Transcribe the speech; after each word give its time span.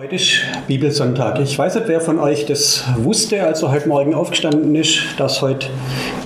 Heute 0.00 0.14
ist 0.14 0.42
Bibelsonntag. 0.68 1.40
Ich 1.40 1.58
weiß 1.58 1.74
nicht, 1.74 1.88
wer 1.88 2.00
von 2.00 2.20
euch 2.20 2.46
das 2.46 2.84
wusste, 2.98 3.42
als 3.42 3.64
er 3.64 3.72
heute 3.72 3.88
Morgen 3.88 4.14
aufgestanden 4.14 4.76
ist, 4.76 5.00
dass 5.16 5.42
heute 5.42 5.70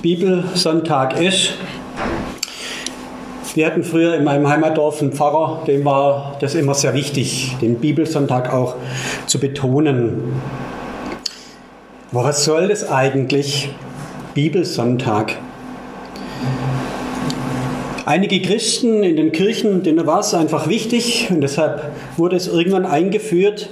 Bibelsonntag 0.03 1.19
ist. 1.19 1.55
Wir 3.55 3.65
hatten 3.65 3.83
früher 3.83 4.13
in 4.13 4.25
meinem 4.25 4.47
Heimatdorf 4.47 5.01
einen 5.01 5.11
Pfarrer, 5.11 5.63
dem 5.65 5.83
war 5.85 6.37
das 6.39 6.53
immer 6.53 6.75
sehr 6.75 6.93
wichtig, 6.93 7.57
den 7.61 7.79
Bibelsonntag 7.79 8.53
auch 8.53 8.75
zu 9.25 9.39
betonen. 9.39 10.39
Aber 12.11 12.25
was 12.25 12.45
soll 12.45 12.67
das 12.67 12.87
eigentlich? 12.87 13.73
Bibelsonntag. 14.35 15.33
Einige 18.05 18.41
Christen 18.41 19.01
in 19.01 19.15
den 19.15 19.31
Kirchen, 19.31 19.81
denen 19.81 20.05
war 20.05 20.19
es 20.19 20.33
einfach 20.33 20.67
wichtig 20.67 21.29
und 21.29 21.39
deshalb 21.39 21.89
wurde 22.17 22.35
es 22.35 22.49
irgendwann 22.49 22.85
eingeführt, 22.85 23.69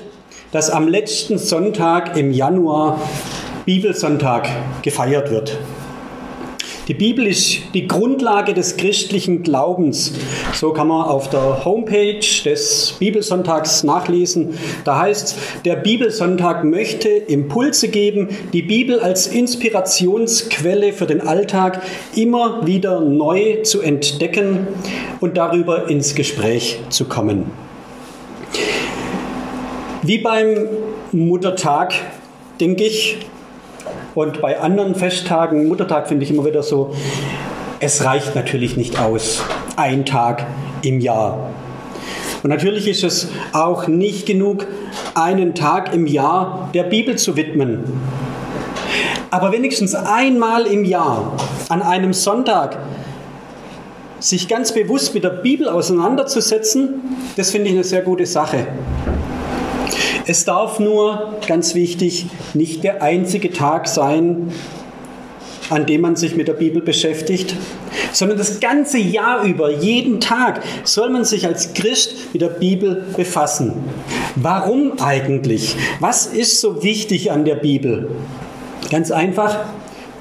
dass 0.53 0.69
am 0.69 0.87
letzten 0.87 1.37
Sonntag 1.37 2.15
im 2.15 2.31
Januar 2.31 3.01
Bibelsonntag 3.65 4.47
gefeiert 4.83 5.31
wird. 5.31 5.57
Die 6.87 6.95
Bibel 6.95 7.27
ist 7.27 7.59
die 7.75 7.87
Grundlage 7.87 8.55
des 8.55 8.75
christlichen 8.75 9.43
Glaubens. 9.43 10.13
So 10.53 10.73
kann 10.73 10.87
man 10.87 11.05
auf 11.05 11.29
der 11.29 11.63
Homepage 11.63 12.19
des 12.43 12.95
Bibelsonntags 12.97 13.83
nachlesen. 13.83 14.57
Da 14.83 14.99
heißt, 14.99 15.37
der 15.63 15.75
Bibelsonntag 15.75 16.63
möchte 16.63 17.09
Impulse 17.09 17.89
geben, 17.89 18.29
die 18.51 18.63
Bibel 18.63 18.99
als 18.99 19.27
Inspirationsquelle 19.27 20.91
für 20.91 21.05
den 21.05 21.21
Alltag 21.21 21.83
immer 22.15 22.65
wieder 22.65 22.99
neu 22.99 23.61
zu 23.61 23.81
entdecken 23.81 24.67
und 25.19 25.37
darüber 25.37 25.87
ins 25.87 26.15
Gespräch 26.15 26.79
zu 26.89 27.05
kommen. 27.05 27.51
Wie 30.01 30.17
beim 30.17 30.67
Muttertag, 31.11 31.93
denke 32.59 32.85
ich, 32.85 33.19
und 34.15 34.41
bei 34.41 34.59
anderen 34.59 34.95
Festtagen, 34.95 35.67
Muttertag 35.67 36.07
finde 36.07 36.25
ich 36.25 36.31
immer 36.31 36.45
wieder 36.45 36.63
so, 36.63 36.93
es 37.79 38.03
reicht 38.03 38.35
natürlich 38.35 38.77
nicht 38.77 38.99
aus. 38.99 39.43
Ein 39.75 40.05
Tag 40.05 40.45
im 40.83 40.99
Jahr. 40.99 41.49
Und 42.43 42.49
natürlich 42.49 42.87
ist 42.87 43.03
es 43.03 43.29
auch 43.53 43.87
nicht 43.87 44.25
genug, 44.25 44.67
einen 45.15 45.55
Tag 45.55 45.93
im 45.93 46.07
Jahr 46.07 46.69
der 46.73 46.83
Bibel 46.83 47.17
zu 47.17 47.35
widmen. 47.35 47.83
Aber 49.29 49.51
wenigstens 49.51 49.95
einmal 49.95 50.65
im 50.65 50.83
Jahr, 50.83 51.37
an 51.69 51.81
einem 51.81 52.13
Sonntag, 52.13 52.77
sich 54.19 54.47
ganz 54.47 54.73
bewusst 54.73 55.13
mit 55.13 55.23
der 55.23 55.29
Bibel 55.29 55.69
auseinanderzusetzen, 55.69 57.01
das 57.37 57.51
finde 57.51 57.69
ich 57.69 57.73
eine 57.73 57.83
sehr 57.83 58.01
gute 58.01 58.25
Sache. 58.25 58.67
Es 60.31 60.45
darf 60.45 60.79
nur, 60.79 61.39
ganz 61.45 61.75
wichtig, 61.75 62.25
nicht 62.53 62.85
der 62.85 63.01
einzige 63.01 63.51
Tag 63.51 63.85
sein, 63.85 64.49
an 65.69 65.85
dem 65.85 65.99
man 65.99 66.15
sich 66.15 66.37
mit 66.37 66.47
der 66.47 66.53
Bibel 66.53 66.81
beschäftigt, 66.81 67.53
sondern 68.13 68.37
das 68.37 68.61
ganze 68.61 68.97
Jahr 68.97 69.43
über, 69.43 69.69
jeden 69.69 70.21
Tag, 70.21 70.61
soll 70.85 71.09
man 71.09 71.25
sich 71.25 71.45
als 71.45 71.73
Christ 71.73 72.31
mit 72.31 72.41
der 72.41 72.47
Bibel 72.47 73.07
befassen. 73.17 73.73
Warum 74.37 75.01
eigentlich? 75.01 75.75
Was 75.99 76.27
ist 76.27 76.61
so 76.61 76.81
wichtig 76.81 77.29
an 77.29 77.43
der 77.43 77.55
Bibel? 77.55 78.09
Ganz 78.89 79.11
einfach, 79.11 79.65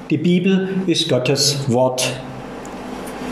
die 0.09 0.17
Bibel 0.17 0.67
ist 0.87 1.07
Gottes 1.07 1.59
Wort. 1.69 2.11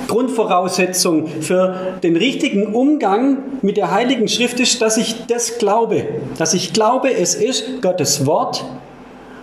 Grundvoraussetzung 0.10 1.28
für 1.28 1.98
den 2.04 2.18
richtigen 2.18 2.74
Umgang 2.74 3.38
mit 3.62 3.78
der 3.78 3.92
Heiligen 3.92 4.28
Schrift 4.28 4.60
ist, 4.60 4.82
dass 4.82 4.98
ich 4.98 5.28
das 5.28 5.58
glaube. 5.58 6.06
Dass 6.38 6.54
ich 6.54 6.74
glaube, 6.74 7.14
es 7.14 7.36
ist 7.36 7.82
Gottes 7.82 8.26
Wort 8.26 8.66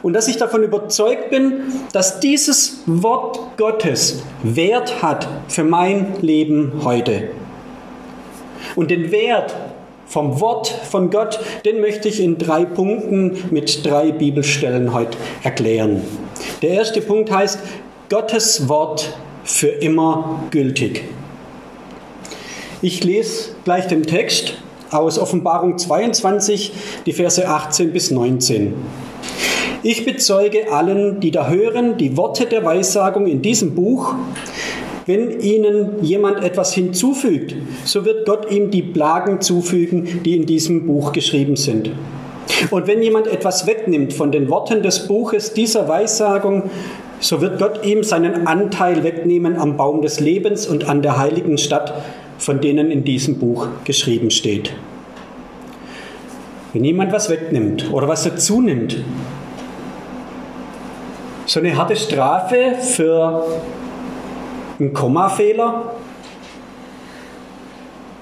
und 0.03 0.13
dass 0.13 0.29
ich 0.29 0.37
davon 0.37 0.63
überzeugt 0.63 1.31
bin, 1.31 1.63
dass 1.93 2.21
dieses 2.21 2.83
Wort 2.87 3.57
Gottes 3.57 4.23
Wert 4.43 5.03
hat 5.03 5.27
für 5.49 5.65
mein 5.65 6.21
Leben 6.21 6.83
heute. 6.85 7.31
Und 8.75 8.91
den 8.91 9.11
Wert 9.11 9.55
vom 10.07 10.41
Wort 10.41 10.69
von 10.69 11.11
Gott, 11.11 11.41
den 11.65 11.81
möchte 11.81 12.09
ich 12.09 12.21
in 12.21 12.39
drei 12.39 12.65
Punkten 12.65 13.37
mit 13.51 13.85
drei 13.85 14.13
Bibelstellen 14.13 14.93
heute 14.93 15.17
erklären. 15.43 16.03
Der 16.63 16.71
erste 16.71 17.01
Punkt 17.01 17.31
heißt, 17.31 17.59
Gottes 18.09 18.69
Wort 18.69 19.13
für 19.47 19.69
immer 19.69 20.45
gültig. 20.51 21.05
Ich 22.83 23.03
lese 23.05 23.53
gleich 23.65 23.87
den 23.87 24.03
Text 24.03 24.55
aus 24.91 25.19
Offenbarung 25.19 25.79
22, 25.79 26.73
die 27.07 27.13
Verse 27.13 27.49
18 27.49 27.93
bis 27.93 28.11
19. 28.11 28.75
Ich 29.83 30.05
bezeuge 30.05 30.73
allen, 30.73 31.21
die 31.21 31.31
da 31.31 31.49
hören, 31.49 31.97
die 31.97 32.17
Worte 32.17 32.47
der 32.47 32.65
Weissagung 32.65 33.27
in 33.27 33.41
diesem 33.41 33.75
Buch. 33.75 34.15
Wenn 35.07 35.41
ihnen 35.41 36.03
jemand 36.03 36.43
etwas 36.43 36.75
hinzufügt, 36.75 37.55
so 37.85 38.05
wird 38.05 38.27
Gott 38.27 38.51
ihm 38.51 38.73
die 38.73 38.83
Plagen 38.83 39.41
zufügen, 39.41 40.23
die 40.25 40.35
in 40.35 40.47
diesem 40.47 40.87
Buch 40.87 41.13
geschrieben 41.13 41.55
sind. 41.55 41.93
Und 42.71 42.87
wenn 42.89 43.03
jemand 43.03 43.29
etwas 43.29 43.67
wegnimmt 43.67 44.13
von 44.13 44.33
den 44.33 44.49
Worten 44.51 44.83
des 44.83 45.07
Buches 45.07 45.53
dieser 45.53 45.89
Weissagung, 45.89 46.65
so 47.21 47.41
wird 47.41 47.59
Gott 47.59 47.85
ihm 47.85 48.03
seinen 48.03 48.47
Anteil 48.47 49.03
wegnehmen 49.03 49.57
am 49.59 49.77
Baum 49.77 50.03
des 50.03 50.21
Lebens 50.21 50.67
und 50.67 50.89
an 50.89 51.03
der 51.03 51.19
heiligen 51.19 51.59
Stadt, 51.59 51.95
von 52.39 52.61
denen 52.61 52.91
in 52.91 53.05
diesem 53.05 53.39
Buch 53.39 53.69
geschrieben 53.85 54.31
steht. 54.31 54.73
Wenn 56.73 56.85
jemand 56.85 57.13
was 57.13 57.31
wegnimmt 57.31 57.91
oder 57.93 58.07
was 58.07 58.25
dazu 58.25 58.61
nimmt, 58.61 58.99
so 61.47 61.61
eine 61.61 61.77
harte 61.77 61.97
Strafe 61.97 62.75
für 62.81 63.45
einen 64.79 64.93
Kommafehler. 64.93 65.93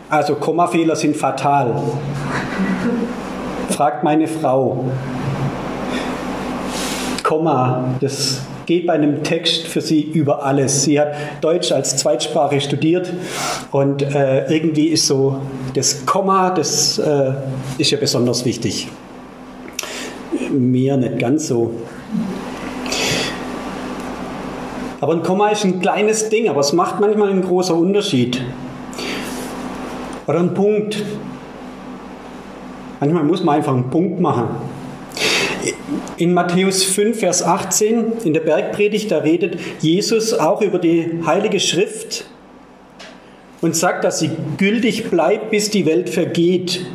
Also 0.08 0.36
Kommafehler 0.36 0.94
sind 0.94 1.16
fatal. 1.16 1.74
Fragt 3.70 4.04
meine 4.04 4.28
Frau. 4.28 4.84
Komma, 7.22 7.94
das 8.00 8.42
geht 8.66 8.86
bei 8.86 8.94
einem 8.94 9.22
Text 9.22 9.66
für 9.66 9.80
sie 9.80 10.02
über 10.02 10.44
alles. 10.44 10.84
Sie 10.84 10.98
hat 11.00 11.14
Deutsch 11.40 11.72
als 11.72 11.96
Zweitsprache 11.96 12.60
studiert 12.60 13.12
und 13.70 14.02
äh, 14.02 14.46
irgendwie 14.52 14.88
ist 14.88 15.06
so 15.06 15.40
das 15.74 16.06
Komma, 16.06 16.50
das 16.50 16.98
äh, 16.98 17.32
ist 17.78 17.90
ja 17.90 17.98
besonders 17.98 18.44
wichtig. 18.44 18.88
Mir 20.50 20.96
nicht 20.96 21.18
ganz 21.18 21.48
so. 21.48 21.72
Aber 25.00 25.12
ein 25.12 25.22
Komma 25.22 25.48
ist 25.48 25.64
ein 25.64 25.80
kleines 25.80 26.30
Ding, 26.30 26.48
aber 26.48 26.60
es 26.60 26.72
macht 26.72 27.00
manchmal 27.00 27.30
einen 27.30 27.42
großen 27.42 27.76
Unterschied. 27.76 28.40
Oder 30.26 30.38
ein 30.38 30.54
Punkt. 30.54 31.02
Manchmal 33.00 33.24
muss 33.24 33.44
man 33.44 33.56
einfach 33.56 33.74
einen 33.74 33.90
Punkt 33.90 34.20
machen. 34.20 34.48
In 36.16 36.32
Matthäus 36.32 36.84
5, 36.84 37.18
Vers 37.18 37.42
18, 37.42 38.12
in 38.24 38.34
der 38.34 38.40
Bergpredigt, 38.40 39.10
da 39.10 39.18
redet 39.18 39.58
Jesus 39.80 40.32
auch 40.32 40.62
über 40.62 40.78
die 40.78 41.20
Heilige 41.26 41.58
Schrift 41.58 42.26
und 43.60 43.74
sagt, 43.74 44.04
dass 44.04 44.20
sie 44.20 44.30
gültig 44.56 45.10
bleibt, 45.10 45.50
bis 45.50 45.70
die 45.70 45.86
Welt 45.86 46.08
vergeht. 46.08 46.86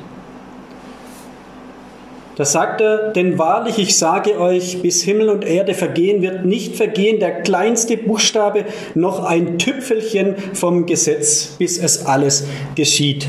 Da 2.37 2.45
sagt 2.45 2.79
er, 2.79 3.11
denn 3.11 3.37
wahrlich, 3.37 3.77
ich 3.77 3.97
sage 3.97 4.39
euch, 4.39 4.81
bis 4.81 5.03
Himmel 5.03 5.27
und 5.27 5.43
Erde 5.43 5.73
vergehen, 5.73 6.21
wird 6.21 6.45
nicht 6.45 6.77
vergehen 6.77 7.19
der 7.19 7.41
kleinste 7.41 7.97
Buchstabe 7.97 8.63
noch 8.95 9.25
ein 9.25 9.59
Tüpfelchen 9.59 10.35
vom 10.53 10.85
Gesetz, 10.85 11.55
bis 11.59 11.77
es 11.77 12.05
alles 12.05 12.47
geschieht. 12.75 13.27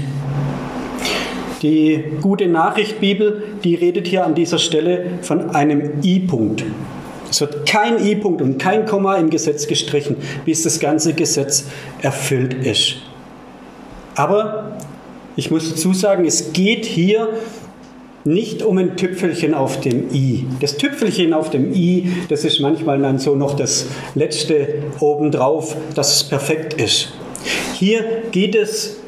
Die 1.62 2.04
gute 2.22 2.47
Nachricht 2.47 3.00
Bibel, 3.00 3.43
die 3.62 3.75
redet 3.75 4.06
hier 4.06 4.25
an 4.25 4.34
dieser 4.34 4.58
Stelle 4.58 5.06
von 5.23 5.50
einem 5.50 6.02
I-Punkt. 6.02 6.64
Es 7.31 7.40
wird 7.40 7.67
kein 7.67 8.05
I-Punkt 8.05 8.40
und 8.40 8.58
kein 8.58 8.87
Komma 8.87 9.17
im 9.17 9.31
Gesetz 9.31 9.67
gestrichen, 9.67 10.17
bis 10.44 10.62
das 10.62 10.81
ganze 10.81 11.12
Gesetz 11.12 11.67
erfüllt 12.00 12.55
ist. 12.55 12.96
Aber 14.17 14.79
ich 15.37 15.50
muss 15.50 15.70
dazu 15.70 15.93
sagen, 15.93 16.25
es 16.25 16.52
geht 16.52 16.84
hier 16.84 17.29
nicht 18.25 18.62
um 18.62 18.79
ein 18.79 18.96
Tüpfelchen 18.96 19.55
auf 19.55 19.81
dem 19.81 20.12
I. 20.12 20.46
Das 20.61 20.76
Tüpfelchen 20.76 21.32
auf 21.32 21.50
dem 21.50 21.73
I, 21.73 22.11
das 22.29 22.44
ist 22.44 22.61
manchmal 22.61 23.00
dann 23.00 23.19
so 23.19 23.34
noch 23.34 23.55
das 23.55 23.87
letzte 24.14 24.82
obendrauf, 24.99 25.76
dass 25.94 26.17
es 26.17 26.25
perfekt 26.25 26.75
ist. 26.75 27.12
Hier 27.75 28.05
geht 28.31 28.55
es 28.55 29.00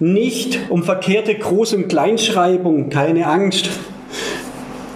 nicht 0.00 0.58
um 0.68 0.82
verkehrte 0.82 1.32
Groß- 1.32 1.74
und 1.74 1.88
Kleinschreibung, 1.88 2.88
keine 2.88 3.26
Angst 3.26 3.68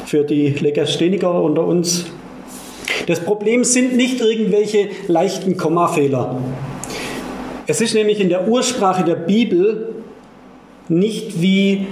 für 0.06 0.24
die 0.24 0.50
Legastheniker 0.50 1.42
unter 1.42 1.66
uns. 1.66 2.06
Das 3.06 3.20
Problem 3.20 3.64
sind 3.64 3.96
nicht 3.96 4.20
irgendwelche 4.20 4.88
leichten 5.08 5.56
Kommafehler. 5.56 6.38
Es 7.66 7.80
ist 7.80 7.94
nämlich 7.94 8.20
in 8.20 8.28
der 8.28 8.48
Ursprache 8.48 9.04
der 9.04 9.16
Bibel 9.16 9.94
nicht 10.88 11.40
wie 11.40 11.86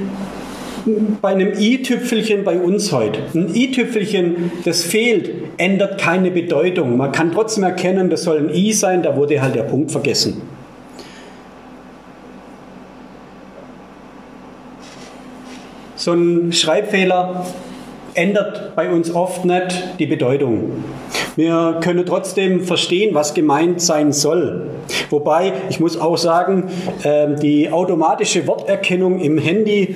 bei 1.21 1.31
einem 1.31 1.53
i-Tüpfelchen 1.59 2.45
bei 2.45 2.59
uns 2.59 2.93
heute. 2.93 3.21
Ein 3.35 3.55
i-Tüpfelchen, 3.55 4.53
das 4.65 4.83
fehlt, 4.83 5.31
ändert 5.57 6.01
keine 6.01 6.31
Bedeutung. 6.31 6.97
Man 6.97 7.13
kann 7.13 7.33
trotzdem 7.33 7.65
erkennen, 7.65 8.11
das 8.11 8.25
soll 8.25 8.39
ein 8.39 8.55
i 8.55 8.73
sein, 8.73 9.03
da 9.03 9.17
wurde 9.17 9.41
halt 9.43 9.55
der 9.55 9.63
Punkt 9.65 9.91
vergessen. 9.91 10.41
So 16.01 16.15
ein 16.15 16.51
Schreibfehler 16.55 17.45
ändert 18.15 18.75
bei 18.75 18.91
uns 18.91 19.15
oft 19.15 19.45
nicht 19.45 19.99
die 19.99 20.07
Bedeutung. 20.07 20.83
Wir 21.37 21.79
können 21.83 22.07
trotzdem 22.07 22.63
verstehen, 22.63 23.15
was 23.15 23.35
gemeint 23.35 23.83
sein 23.83 24.15
soll. 24.15 24.71
Wobei, 25.11 25.53
ich 25.69 25.79
muss 25.79 26.01
auch 26.01 26.17
sagen, 26.17 26.71
ähm, 27.05 27.39
die 27.39 27.71
automatische 27.71 28.47
Worterkennung 28.47 29.21
im 29.21 29.37
Handy 29.37 29.95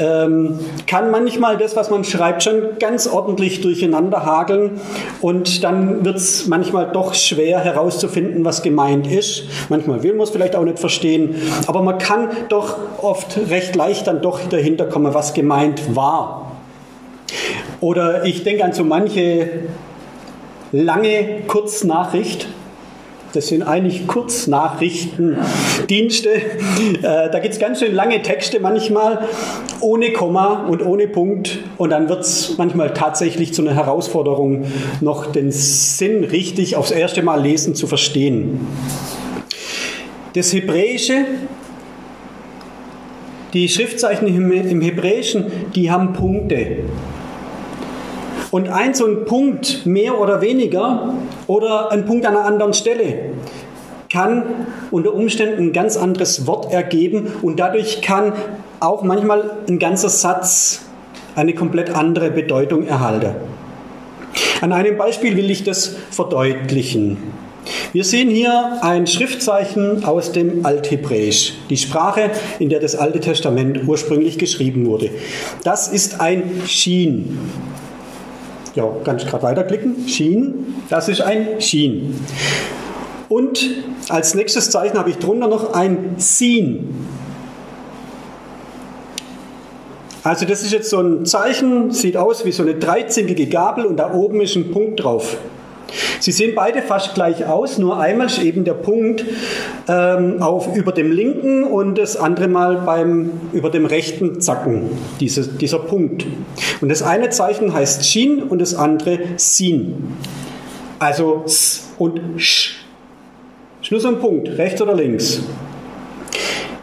ähm, 0.00 0.58
kann 0.86 1.10
manchmal 1.10 1.56
das, 1.56 1.76
was 1.76 1.90
man 1.90 2.04
schreibt, 2.04 2.42
schon 2.42 2.78
ganz 2.78 3.06
ordentlich 3.06 3.60
durcheinander 3.60 4.24
hageln 4.24 4.80
und 5.20 5.62
dann 5.62 6.04
wird 6.04 6.16
es 6.16 6.46
manchmal 6.46 6.90
doch 6.92 7.14
schwer 7.14 7.60
herauszufinden, 7.60 8.44
was 8.44 8.62
gemeint 8.62 9.06
ist. 9.06 9.44
Manchmal 9.68 10.02
will 10.02 10.14
man 10.14 10.22
es 10.22 10.30
vielleicht 10.30 10.56
auch 10.56 10.64
nicht 10.64 10.78
verstehen, 10.78 11.36
aber 11.66 11.82
man 11.82 11.98
kann 11.98 12.28
doch 12.48 12.76
oft 13.02 13.38
recht 13.50 13.76
leicht 13.76 14.06
dann 14.06 14.22
doch 14.22 14.40
dahinter 14.48 14.86
kommen, 14.86 15.14
was 15.14 15.34
gemeint 15.34 15.94
war. 15.94 16.52
Oder 17.80 18.24
ich 18.24 18.42
denke 18.42 18.64
an 18.64 18.72
so 18.72 18.84
manche 18.84 19.48
lange 20.72 21.42
Kurznachricht. 21.46 22.48
Das 23.32 23.46
sind 23.46 23.62
eigentlich 23.62 24.08
Kurznachrichtendienste. 24.08 26.30
Äh, 26.30 27.02
da 27.02 27.38
gibt 27.38 27.54
es 27.54 27.60
ganz 27.60 27.78
schön 27.78 27.94
lange 27.94 28.22
Texte 28.22 28.58
manchmal, 28.58 29.28
ohne 29.80 30.12
Komma 30.12 30.66
und 30.66 30.84
ohne 30.84 31.06
Punkt. 31.06 31.60
Und 31.78 31.90
dann 31.90 32.08
wird 32.08 32.22
es 32.22 32.56
manchmal 32.58 32.92
tatsächlich 32.92 33.54
zu 33.54 33.62
einer 33.62 33.74
Herausforderung, 33.74 34.64
noch 35.00 35.26
den 35.26 35.52
Sinn 35.52 36.24
richtig 36.24 36.74
aufs 36.74 36.90
erste 36.90 37.22
Mal 37.22 37.40
lesen 37.40 37.76
zu 37.76 37.86
verstehen. 37.86 38.66
Das 40.34 40.52
Hebräische, 40.52 41.24
die 43.52 43.68
Schriftzeichen 43.68 44.26
im 44.26 44.80
Hebräischen, 44.80 45.52
die 45.74 45.88
haben 45.90 46.14
Punkte. 46.14 46.78
Und 48.50 48.68
ein 48.68 48.94
so 48.94 49.06
ein 49.06 49.24
Punkt 49.26 49.86
mehr 49.86 50.20
oder 50.20 50.40
weniger 50.40 51.14
oder 51.46 51.92
ein 51.92 52.04
Punkt 52.04 52.26
an 52.26 52.36
einer 52.36 52.46
anderen 52.46 52.74
Stelle 52.74 53.30
kann 54.12 54.42
unter 54.90 55.14
Umständen 55.14 55.68
ein 55.68 55.72
ganz 55.72 55.96
anderes 55.96 56.46
Wort 56.46 56.72
ergeben 56.72 57.28
und 57.42 57.60
dadurch 57.60 58.02
kann 58.02 58.32
auch 58.80 59.02
manchmal 59.04 59.58
ein 59.68 59.78
ganzer 59.78 60.08
Satz 60.08 60.82
eine 61.36 61.54
komplett 61.54 61.90
andere 61.90 62.30
Bedeutung 62.30 62.86
erhalten. 62.86 63.36
An 64.60 64.72
einem 64.72 64.98
Beispiel 64.98 65.36
will 65.36 65.50
ich 65.50 65.62
das 65.62 65.94
verdeutlichen. 66.10 67.18
Wir 67.92 68.04
sehen 68.04 68.30
hier 68.30 68.78
ein 68.82 69.06
Schriftzeichen 69.06 70.04
aus 70.04 70.32
dem 70.32 70.64
Althebräisch, 70.64 71.54
die 71.68 71.76
Sprache, 71.76 72.30
in 72.58 72.68
der 72.68 72.80
das 72.80 72.96
Alte 72.96 73.20
Testament 73.20 73.86
ursprünglich 73.86 74.38
geschrieben 74.38 74.86
wurde. 74.86 75.10
Das 75.62 75.88
ist 75.88 76.20
ein 76.20 76.62
Shin. 76.66 77.38
Ja, 78.74 78.88
kann 79.04 79.16
ich 79.16 79.26
gerade 79.26 79.42
weiterklicken. 79.42 80.08
Shin, 80.08 80.74
das 80.88 81.08
ist 81.08 81.20
ein 81.20 81.60
Shin. 81.60 82.14
Und 83.28 83.70
als 84.08 84.34
nächstes 84.34 84.70
Zeichen 84.70 84.98
habe 84.98 85.10
ich 85.10 85.18
drunter 85.18 85.48
noch 85.48 85.72
ein 85.72 86.14
Sin. 86.18 87.06
Also 90.22 90.44
das 90.44 90.62
ist 90.62 90.72
jetzt 90.72 90.90
so 90.90 91.00
ein 91.00 91.24
Zeichen, 91.24 91.92
sieht 91.92 92.16
aus 92.16 92.44
wie 92.44 92.52
so 92.52 92.62
eine 92.62 92.74
dreizinkige 92.74 93.46
Gabel 93.46 93.86
und 93.86 93.96
da 93.96 94.12
oben 94.12 94.40
ist 94.42 94.54
ein 94.54 94.70
Punkt 94.70 95.02
drauf. 95.02 95.38
Sie 96.20 96.32
sehen 96.32 96.52
beide 96.54 96.82
fast 96.82 97.14
gleich 97.14 97.46
aus, 97.46 97.78
nur 97.78 97.98
einmal 97.98 98.26
ist 98.26 98.42
eben 98.42 98.64
der 98.64 98.74
Punkt 98.74 99.24
ähm, 99.88 100.42
auf, 100.42 100.76
über 100.76 100.92
dem 100.92 101.10
linken 101.10 101.64
und 101.64 101.96
das 101.96 102.16
andere 102.16 102.48
Mal 102.48 102.82
beim, 102.86 103.30
über 103.52 103.70
dem 103.70 103.86
rechten 103.86 104.40
Zacken, 104.40 104.90
diese, 105.18 105.48
dieser 105.48 105.78
Punkt. 105.78 106.26
Und 106.80 106.90
das 106.90 107.02
eine 107.02 107.30
Zeichen 107.30 107.72
heißt 107.72 108.06
Shin 108.06 108.42
und 108.42 108.60
das 108.60 108.74
andere 108.74 109.18
Sin. 109.36 110.14
Also 110.98 111.42
S 111.46 111.88
und 111.98 112.20
Sch. 112.36 112.84
So 113.82 114.06
ein 114.06 114.20
Punkt, 114.20 114.58
rechts 114.58 114.80
oder 114.80 114.94
links. 114.94 115.42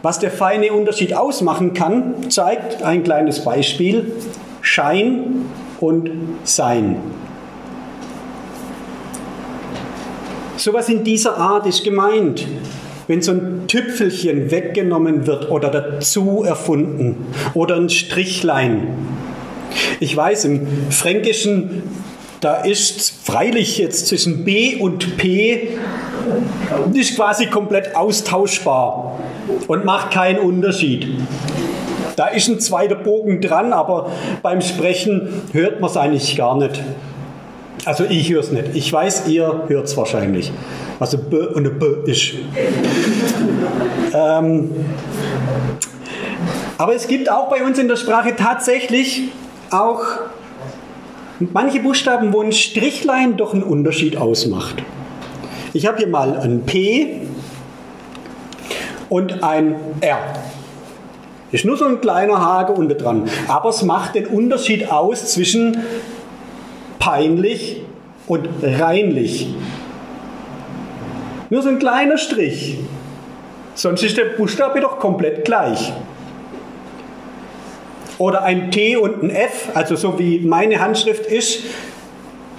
Was 0.02 0.18
der 0.18 0.30
feine 0.30 0.72
Unterschied 0.72 1.14
ausmachen 1.14 1.74
kann, 1.74 2.30
zeigt 2.30 2.82
ein 2.82 3.02
kleines 3.04 3.44
Beispiel. 3.44 4.12
Schein 4.60 5.46
und 5.80 6.10
Sein. 6.44 6.96
Sowas 10.58 10.88
in 10.88 11.04
dieser 11.04 11.36
Art 11.36 11.66
ist 11.66 11.84
gemeint. 11.84 12.44
Wenn 13.06 13.22
so 13.22 13.30
ein 13.30 13.68
Tüpfelchen 13.68 14.50
weggenommen 14.50 15.26
wird 15.26 15.50
oder 15.50 15.70
dazu 15.70 16.42
erfunden 16.44 17.26
oder 17.54 17.76
ein 17.76 17.88
Strichlein. 17.88 18.88
Ich 20.00 20.16
weiß, 20.16 20.46
im 20.46 20.66
Fränkischen, 20.90 21.84
da 22.40 22.56
ist 22.56 23.14
freilich 23.24 23.78
jetzt 23.78 24.08
zwischen 24.08 24.44
B 24.44 24.76
und 24.76 25.16
P 25.16 25.68
ist 26.92 27.14
quasi 27.14 27.46
komplett 27.46 27.94
austauschbar 27.94 29.18
und 29.68 29.84
macht 29.84 30.10
keinen 30.10 30.40
Unterschied. 30.40 31.06
Da 32.16 32.26
ist 32.26 32.48
ein 32.48 32.58
zweiter 32.58 32.96
Bogen 32.96 33.40
dran, 33.40 33.72
aber 33.72 34.10
beim 34.42 34.60
Sprechen 34.60 35.42
hört 35.52 35.80
man 35.80 35.88
es 35.88 35.96
eigentlich 35.96 36.36
gar 36.36 36.58
nicht. 36.58 36.82
Also 37.88 38.04
ich 38.04 38.30
höre 38.30 38.40
es 38.40 38.52
nicht. 38.52 38.74
Ich 38.74 38.92
weiß, 38.92 39.28
ihr 39.28 39.62
hört 39.66 39.86
es 39.86 39.96
wahrscheinlich. 39.96 40.52
Ein 41.00 41.08
B 41.30 41.36
und 41.38 41.66
ein 41.66 41.78
B 41.78 41.86
ist. 42.04 42.34
ähm, 44.12 44.70
aber 46.76 46.94
es 46.94 47.08
gibt 47.08 47.30
auch 47.30 47.48
bei 47.48 47.64
uns 47.64 47.78
in 47.78 47.88
der 47.88 47.96
Sprache 47.96 48.36
tatsächlich 48.36 49.30
auch 49.70 50.02
manche 51.40 51.80
Buchstaben, 51.80 52.30
wo 52.34 52.42
ein 52.42 52.52
Strichlein 52.52 53.38
doch 53.38 53.54
einen 53.54 53.62
Unterschied 53.62 54.18
ausmacht. 54.18 54.82
Ich 55.72 55.86
habe 55.86 55.96
hier 55.96 56.08
mal 56.08 56.38
ein 56.40 56.66
P 56.66 57.22
und 59.08 59.42
ein 59.42 59.76
R. 60.02 60.18
Ist 61.52 61.64
nur 61.64 61.78
so 61.78 61.86
ein 61.86 62.02
kleiner 62.02 62.38
Hake 62.38 62.72
unten 62.72 62.98
dran. 62.98 63.30
Aber 63.46 63.70
es 63.70 63.82
macht 63.82 64.14
den 64.14 64.26
Unterschied 64.26 64.92
aus 64.92 65.32
zwischen 65.32 65.78
peinlich 66.98 67.82
und 68.26 68.48
reinlich. 68.62 69.48
Nur 71.50 71.62
so 71.62 71.68
ein 71.68 71.78
kleiner 71.78 72.18
Strich. 72.18 72.78
Sonst 73.74 74.02
ist 74.02 74.16
der 74.16 74.24
Buchstabe 74.24 74.80
doch 74.80 74.98
komplett 74.98 75.44
gleich. 75.44 75.92
Oder 78.18 78.42
ein 78.42 78.70
T 78.70 78.96
und 78.96 79.22
ein 79.22 79.30
F, 79.30 79.68
also 79.74 79.94
so 79.94 80.18
wie 80.18 80.40
meine 80.40 80.80
Handschrift 80.80 81.26
ist, 81.26 81.62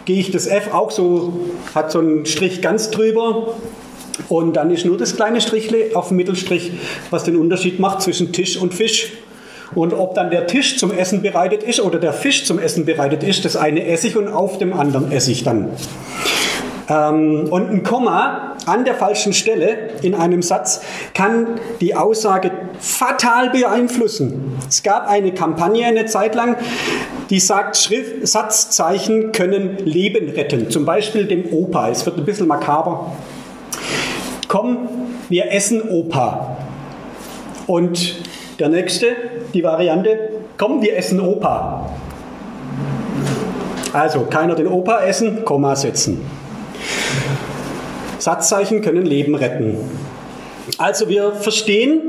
gehe 0.06 0.20
ich 0.20 0.32
das 0.32 0.48
F 0.48 0.74
auch 0.74 0.90
so, 0.90 1.34
hat 1.76 1.92
so 1.92 2.00
einen 2.00 2.26
Strich 2.26 2.62
ganz 2.62 2.90
drüber. 2.90 3.56
Und 4.28 4.54
dann 4.54 4.72
ist 4.72 4.86
nur 4.86 4.98
das 4.98 5.16
kleine 5.16 5.42
Strichle 5.42 5.92
auf 5.94 6.08
dem 6.08 6.18
Mittelstrich, 6.18 6.72
was 7.10 7.26
den 7.26 7.36
Unterschied 7.36 7.80
macht 7.80 8.02
zwischen 8.02 8.32
Tisch 8.32 8.58
und 8.58 8.74
Fisch. 8.74 9.12
Und 9.76 9.94
ob 9.94 10.16
dann 10.16 10.32
der 10.32 10.48
Tisch 10.48 10.78
zum 10.78 10.92
Essen 10.92 11.22
bereitet 11.22 11.64
ist 11.64 11.80
oder 11.80 12.00
der 12.00 12.14
Fisch 12.14 12.46
zum 12.46 12.60
Essen 12.60 12.86
bereitet 12.86 13.24
ist, 13.24 13.46
das 13.46 13.56
eine 13.56 13.86
Essig 13.86 14.18
und 14.18 14.28
auf 14.28 14.58
dem 14.58 14.74
anderen 14.74 15.12
Essig 15.12 15.44
dann. 15.44 15.70
Ähm, 16.90 17.48
und 17.50 17.70
ein 17.70 17.84
Komma 17.84 18.56
an 18.66 18.84
der 18.84 18.96
falschen 18.96 19.34
Stelle 19.34 19.92
in 20.02 20.16
einem 20.16 20.42
Satz 20.42 20.82
kann 21.14 21.60
die 21.82 21.96
Aussage 21.96 22.52
fatal 22.80 23.52
beeinflussen. 23.52 24.58
Es 24.68 24.84
gab 24.84 25.08
eine 25.08 25.34
Kampagne 25.34 25.86
eine 25.86 26.06
Zeit 26.06 26.36
lang, 26.36 26.58
die 27.30 27.40
sagt, 27.40 27.78
Schrift, 27.78 28.28
Satzzeichen 28.28 29.32
können 29.32 29.78
Leben 29.86 30.30
retten. 30.30 30.72
Zum 30.72 30.86
Beispiel 30.86 31.26
dem 31.26 31.54
Opa. 31.54 31.90
Es 31.90 32.06
wird 32.06 32.18
ein 32.18 32.26
bisschen 32.26 32.48
makaber. 32.48 33.12
Komm, 34.48 34.90
wir 35.30 35.52
essen 35.52 35.82
Opa. 35.88 36.58
Und 37.68 38.16
der 38.60 38.70
nächste, 38.70 39.08
die 39.54 39.64
Variante, 39.64 40.18
komm, 40.58 40.82
wir 40.82 40.98
essen 40.98 41.20
Opa. 41.20 41.90
Also, 43.94 44.22
keiner 44.30 44.56
den 44.56 44.68
Opa 44.68 45.02
essen, 45.02 45.46
Komma 45.46 45.76
setzen. 45.76 46.22
Satzzeichen 48.20 48.82
können 48.82 49.06
Leben 49.06 49.34
retten. 49.34 49.78
Also 50.78 51.10
wir 51.10 51.32
verstehen, 51.32 52.02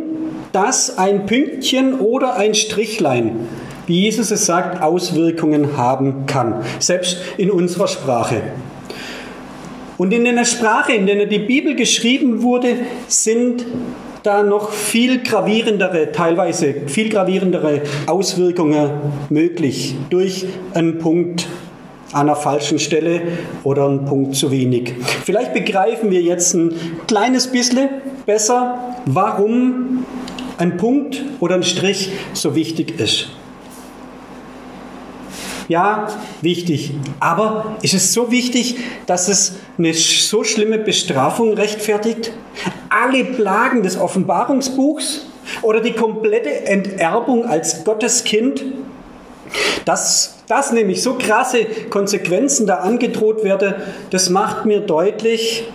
dass 0.52 0.98
ein 0.98 1.26
Pünktchen 1.26 2.00
oder 2.00 2.36
ein 2.36 2.54
Strichlein, 2.54 3.48
wie 3.86 4.02
Jesus 4.02 4.30
es 4.30 4.44
sagt, 4.44 4.82
Auswirkungen 4.82 5.76
haben 5.76 6.26
kann, 6.26 6.62
selbst 6.80 7.18
in 7.36 7.50
unserer 7.50 7.88
Sprache. 7.88 8.42
Und 9.96 10.12
in 10.12 10.26
einer 10.26 10.44
Sprache, 10.44 10.92
in 10.92 11.06
der 11.06 11.26
die 11.26 11.38
Bibel 11.38 11.76
geschrieben 11.76 12.42
wurde, 12.42 12.74
sind 13.06 13.64
da 14.22 14.42
noch 14.42 14.70
viel 14.70 15.22
gravierendere, 15.22 16.12
teilweise 16.12 16.74
viel 16.86 17.08
gravierendere 17.08 17.82
Auswirkungen 18.06 18.90
möglich 19.28 19.94
durch 20.10 20.46
einen 20.74 20.98
Punkt 20.98 21.46
an 22.12 22.22
einer 22.22 22.36
falschen 22.36 22.78
Stelle 22.78 23.22
oder 23.62 23.86
einen 23.86 24.04
Punkt 24.04 24.34
zu 24.34 24.50
wenig. 24.50 24.94
Vielleicht 25.24 25.54
begreifen 25.54 26.10
wir 26.10 26.20
jetzt 26.20 26.54
ein 26.54 26.74
kleines 27.06 27.46
bisschen 27.46 27.88
besser, 28.26 28.96
warum 29.06 30.04
ein 30.58 30.76
Punkt 30.76 31.22
oder 31.38 31.54
ein 31.54 31.62
Strich 31.62 32.10
so 32.32 32.54
wichtig 32.54 33.00
ist. 33.00 33.30
Ja, 35.70 36.08
wichtig. 36.42 36.94
Aber 37.20 37.76
ist 37.80 37.94
es 37.94 38.12
so 38.12 38.32
wichtig, 38.32 38.78
dass 39.06 39.28
es 39.28 39.54
eine 39.78 39.94
so 39.94 40.42
schlimme 40.42 40.78
Bestrafung 40.78 41.52
rechtfertigt? 41.52 42.32
Alle 42.88 43.22
Plagen 43.22 43.84
des 43.84 43.96
Offenbarungsbuchs 43.96 45.26
oder 45.62 45.80
die 45.80 45.92
komplette 45.92 46.66
Enterbung 46.66 47.46
als 47.46 47.84
Gotteskind? 47.84 48.64
Dass 49.84 50.38
das 50.48 50.72
nämlich 50.72 51.04
so 51.04 51.14
krasse 51.14 51.64
Konsequenzen 51.88 52.66
da 52.66 52.78
angedroht 52.78 53.44
werde, 53.44 53.80
das 54.10 54.28
macht 54.28 54.66
mir 54.66 54.80
deutlich, 54.80 55.68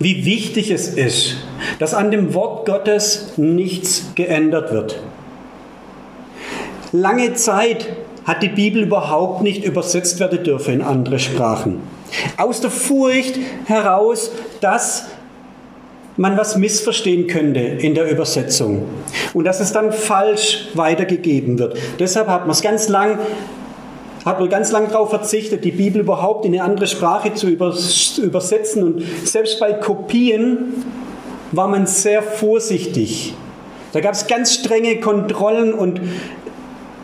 wie 0.00 0.24
wichtig 0.24 0.72
es 0.72 0.88
ist, 0.88 1.36
dass 1.78 1.94
an 1.94 2.10
dem 2.10 2.34
Wort 2.34 2.66
Gottes 2.66 3.34
nichts 3.36 4.06
geändert 4.16 4.72
wird. 4.72 4.98
Lange 6.90 7.34
Zeit 7.34 7.86
hat 8.24 8.42
die 8.42 8.48
Bibel 8.48 8.84
überhaupt 8.84 9.42
nicht 9.42 9.64
übersetzt 9.64 10.20
werden 10.20 10.44
dürfen 10.44 10.74
in 10.74 10.82
andere 10.82 11.18
Sprachen. 11.18 11.80
Aus 12.36 12.60
der 12.60 12.70
Furcht 12.70 13.38
heraus, 13.66 14.30
dass 14.60 15.06
man 16.16 16.36
was 16.36 16.56
missverstehen 16.56 17.26
könnte 17.26 17.60
in 17.60 17.94
der 17.94 18.10
Übersetzung 18.10 18.84
und 19.32 19.44
dass 19.44 19.60
es 19.60 19.72
dann 19.72 19.92
falsch 19.92 20.68
weitergegeben 20.74 21.58
wird. 21.58 21.78
Deshalb 21.98 22.28
hat 22.28 22.42
man 22.42 22.50
es 22.50 22.62
ganz 22.62 22.88
lang 22.88 23.18
hat 24.24 24.38
man 24.38 24.48
ganz 24.48 24.70
lang 24.70 24.88
darauf 24.88 25.10
verzichtet, 25.10 25.64
die 25.64 25.72
Bibel 25.72 26.00
überhaupt 26.00 26.44
in 26.44 26.54
eine 26.54 26.62
andere 26.62 26.86
Sprache 26.86 27.34
zu 27.34 27.48
übersetzen. 27.48 28.84
Und 28.84 29.02
selbst 29.24 29.58
bei 29.58 29.72
Kopien 29.72 30.84
war 31.50 31.66
man 31.66 31.86
sehr 31.86 32.22
vorsichtig. 32.22 33.34
Da 33.92 34.00
gab 34.00 34.14
es 34.14 34.28
ganz 34.28 34.54
strenge 34.54 35.00
Kontrollen 35.00 35.74
und 35.74 36.00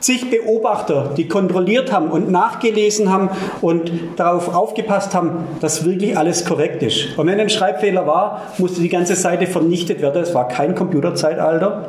zig 0.01 0.31
Beobachter, 0.31 1.11
die 1.17 1.29
kontrolliert 1.29 1.93
haben 1.93 2.11
und 2.11 2.31
nachgelesen 2.31 3.11
haben 3.11 3.31
und 3.61 3.91
darauf 4.17 4.55
aufgepasst 4.55 5.15
haben, 5.15 5.45
dass 5.61 5.85
wirklich 5.85 6.17
alles 6.17 6.45
korrekt 6.45 6.83
ist. 6.83 7.19
Und 7.19 7.27
wenn 7.27 7.41
ein 7.41 7.51
Schreibfehler 7.51 8.07
war, 8.07 8.43
musste 8.59 8.81
die 8.81 8.89
ganze 8.89 9.15
Seite 9.15 9.47
vernichtet 9.47 10.01
werden. 10.01 10.23
Es 10.23 10.35
war 10.35 10.49
kein 10.49 10.75
Computerzeitalter. 10.75 11.89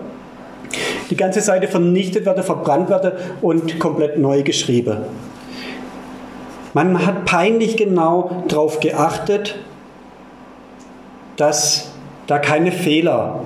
Die 1.10 1.16
ganze 1.16 1.42
Seite 1.42 1.68
vernichtet 1.68 2.26
werden, 2.26 2.44
verbrannt 2.44 2.90
werden 2.90 3.14
und 3.42 3.80
komplett 3.80 4.18
neu 4.20 4.44
geschrieben. 4.44 4.98
Man 6.74 7.04
hat 7.06 7.26
peinlich 7.26 7.78
genau 7.78 8.44
darauf 8.48 8.80
geachtet, 8.80 9.56
dass 11.36 11.92
da 12.28 12.38
keine 12.38 12.72
Fehler 12.72 13.40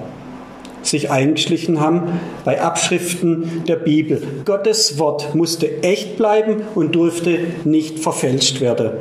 sich 0.84 1.10
eingeschlichen 1.10 1.80
haben 1.80 2.20
bei 2.46 2.62
Abschriften 2.62 3.64
der 3.68 3.78
Bibel. 3.78 4.22
Gottes 4.46 5.00
Wort 5.00 5.34
musste 5.36 5.84
echt 5.84 6.18
bleiben 6.18 6.64
und 6.76 6.94
durfte 6.96 7.40
nicht 7.64 8.00
verfälscht 8.00 8.62
werden. 8.62 8.92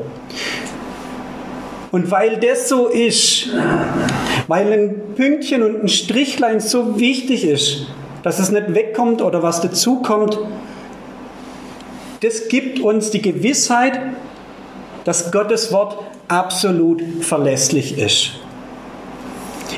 Und 1.90 2.10
weil 2.10 2.38
das 2.38 2.68
so 2.70 2.86
ist, 2.88 3.50
weil 4.48 4.72
ein 4.72 5.14
Pünktchen 5.14 5.62
und 5.62 5.84
ein 5.84 5.88
Strichlein 5.88 6.58
so 6.60 6.98
wichtig 6.98 7.44
ist, 7.44 7.86
dass 8.22 8.38
es 8.38 8.50
nicht 8.50 8.74
wegkommt 8.74 9.20
oder 9.20 9.42
was 9.42 9.60
dazukommt, 9.60 10.38
das 12.20 12.48
gibt 12.48 12.80
uns 12.80 13.10
die 13.10 13.20
Gewissheit, 13.20 14.00
dass 15.04 15.32
Gottes 15.32 15.72
Wort 15.72 15.98
absolut 16.28 17.02
verlässlich 17.20 17.98
ist. 17.98 18.30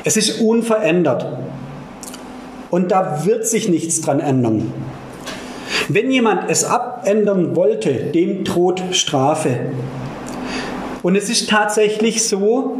Es 0.03 0.15
ist 0.15 0.39
unverändert. 0.39 1.25
Und 2.71 2.91
da 2.91 3.25
wird 3.25 3.47
sich 3.47 3.69
nichts 3.69 4.01
dran 4.01 4.19
ändern. 4.19 4.71
Wenn 5.87 6.11
jemand 6.11 6.49
es 6.49 6.63
abändern 6.63 7.55
wollte, 7.55 7.93
dem 7.93 8.43
droht 8.43 8.81
Strafe. 8.91 9.59
Und 11.03 11.15
es 11.15 11.29
ist 11.29 11.49
tatsächlich 11.49 12.23
so, 12.23 12.77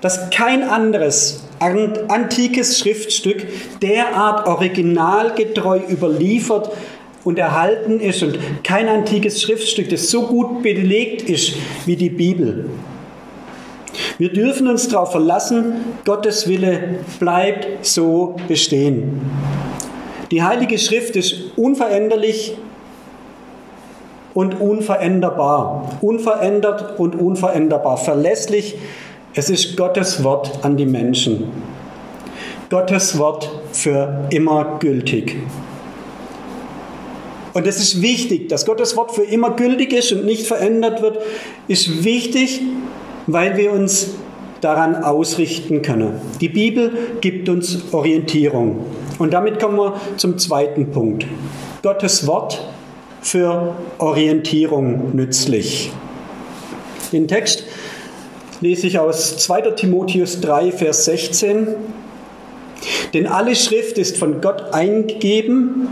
dass 0.00 0.30
kein 0.30 0.62
anderes 0.62 1.44
antikes 1.60 2.78
Schriftstück 2.78 3.46
derart 3.80 4.46
originalgetreu 4.46 5.78
überliefert 5.88 6.70
und 7.22 7.38
erhalten 7.38 8.00
ist 8.00 8.22
und 8.22 8.38
kein 8.64 8.88
antikes 8.88 9.42
Schriftstück, 9.42 9.90
das 9.90 10.10
so 10.10 10.26
gut 10.26 10.62
belegt 10.62 11.28
ist 11.28 11.54
wie 11.84 11.96
die 11.96 12.08
Bibel. 12.08 12.70
Wir 14.20 14.30
dürfen 14.30 14.68
uns 14.68 14.86
darauf 14.86 15.12
verlassen, 15.12 15.76
Gottes 16.04 16.46
Wille 16.46 16.98
bleibt 17.18 17.86
so 17.86 18.36
bestehen. 18.48 19.18
Die 20.30 20.42
Heilige 20.42 20.78
Schrift 20.78 21.16
ist 21.16 21.56
unveränderlich 21.56 22.54
und 24.34 24.60
unveränderbar. 24.60 25.96
Unverändert 26.02 26.98
und 26.98 27.14
unveränderbar. 27.14 27.96
Verlässlich. 27.96 28.76
Es 29.32 29.48
ist 29.48 29.78
Gottes 29.78 30.22
Wort 30.22 30.66
an 30.66 30.76
die 30.76 30.84
Menschen. 30.84 31.44
Gottes 32.68 33.18
Wort 33.18 33.50
für 33.72 34.26
immer 34.28 34.76
gültig. 34.80 35.36
Und 37.54 37.66
es 37.66 37.78
ist 37.78 38.02
wichtig, 38.02 38.50
dass 38.50 38.66
Gottes 38.66 38.98
Wort 38.98 39.12
für 39.12 39.24
immer 39.24 39.56
gültig 39.56 39.94
ist 39.94 40.12
und 40.12 40.26
nicht 40.26 40.46
verändert 40.46 41.00
wird, 41.00 41.18
ist 41.68 42.04
wichtig, 42.04 42.60
weil 43.32 43.56
wir 43.56 43.72
uns 43.72 44.14
daran 44.60 44.96
ausrichten 44.96 45.82
können. 45.82 46.20
Die 46.40 46.48
Bibel 46.48 46.92
gibt 47.20 47.48
uns 47.48 47.92
Orientierung. 47.92 48.84
Und 49.18 49.32
damit 49.32 49.58
kommen 49.58 49.76
wir 49.76 50.00
zum 50.16 50.38
zweiten 50.38 50.90
Punkt. 50.90 51.26
Gottes 51.82 52.26
Wort 52.26 52.66
für 53.22 53.74
Orientierung 53.98 55.14
nützlich. 55.14 55.92
Den 57.12 57.28
Text 57.28 57.64
lese 58.60 58.86
ich 58.86 58.98
aus 58.98 59.38
2. 59.38 59.72
Timotheus 59.72 60.40
3, 60.40 60.72
Vers 60.72 61.06
16. 61.06 61.68
Denn 63.14 63.26
alle 63.26 63.56
Schrift 63.56 63.98
ist 63.98 64.16
von 64.16 64.40
Gott 64.40 64.72
eingegeben 64.72 65.88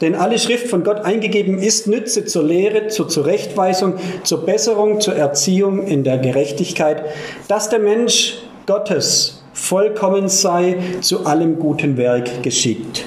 denn 0.00 0.14
alle 0.14 0.38
Schrift 0.38 0.68
von 0.68 0.84
Gott 0.84 1.04
eingegeben 1.04 1.58
ist, 1.58 1.86
nütze 1.86 2.24
zur 2.24 2.44
Lehre, 2.44 2.88
zur 2.88 3.08
Zurechtweisung, 3.08 3.94
zur 4.22 4.44
Besserung, 4.44 5.00
zur 5.00 5.14
Erziehung 5.14 5.86
in 5.86 6.04
der 6.04 6.18
Gerechtigkeit, 6.18 7.04
dass 7.48 7.68
der 7.68 7.78
Mensch 7.78 8.38
Gottes 8.66 9.42
vollkommen 9.52 10.28
sei, 10.28 10.76
zu 11.00 11.24
allem 11.24 11.58
guten 11.58 11.96
Werk 11.96 12.42
geschickt. 12.42 13.04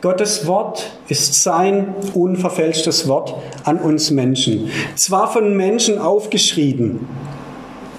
Gottes 0.00 0.46
Wort 0.46 0.92
ist 1.08 1.42
sein 1.42 1.94
unverfälschtes 2.14 3.08
Wort 3.08 3.34
an 3.64 3.78
uns 3.78 4.12
Menschen. 4.12 4.70
Zwar 4.94 5.32
von 5.32 5.56
Menschen 5.56 5.98
aufgeschrieben, 5.98 7.08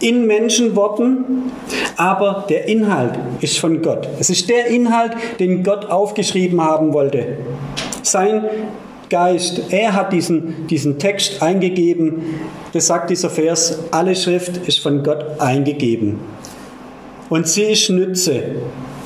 in 0.02 0.28
Menschenworten, 0.28 1.52
aber 1.98 2.46
der 2.50 2.68
Inhalt 2.68 3.20
ist 3.42 3.60
von 3.60 3.82
Gott. 3.82 4.08
Es 4.20 4.30
ist 4.30 4.50
der 4.50 4.68
Inhalt, 4.68 5.14
den 5.40 5.64
Gott 5.64 5.86
aufgeschrieben 5.86 6.62
haben 6.62 6.94
wollte. 6.94 7.38
Sein 8.04 8.44
Geist, 9.10 9.62
er 9.72 9.94
hat 9.94 10.14
diesen, 10.14 10.68
diesen 10.68 11.00
Text 11.00 11.42
eingegeben. 11.42 12.24
Das 12.74 12.88
sagt 12.88 13.10
dieser 13.10 13.30
Vers, 13.30 13.80
alle 13.92 14.16
Schrift 14.16 14.68
ist 14.68 14.80
von 14.80 15.04
Gott 15.04 15.40
eingegeben. 15.40 16.20
Und 17.30 17.48
sie 17.48 17.64
ist 17.64 17.90
Nütze 17.90 18.44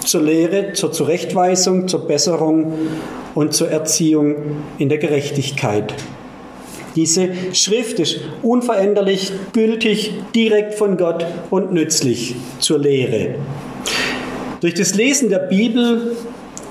zur 0.05 0.21
Lehre, 0.21 0.73
zur 0.73 0.91
Zurechtweisung, 0.91 1.87
zur 1.87 2.05
Besserung 2.07 2.73
und 3.35 3.53
zur 3.53 3.69
Erziehung 3.69 4.35
in 4.77 4.89
der 4.89 4.97
Gerechtigkeit. 4.97 5.93
Diese 6.95 7.29
Schrift 7.53 7.99
ist 7.99 8.19
unveränderlich, 8.43 9.31
gültig, 9.51 10.13
direkt 10.35 10.75
von 10.75 10.97
Gott 10.97 11.25
und 11.49 11.73
nützlich 11.73 12.35
zur 12.59 12.79
Lehre. 12.79 13.35
Durch 14.61 14.75
das 14.75 14.95
Lesen 14.95 15.29
der 15.29 15.39
Bibel 15.39 16.15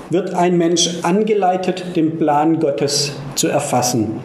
wird 0.09 0.33
ein 0.33 0.57
Mensch 0.57 0.89
angeleitet, 1.03 1.95
den 1.95 2.17
Plan 2.17 2.59
Gottes 2.59 3.13
zu 3.35 3.47
erfassen. 3.47 4.19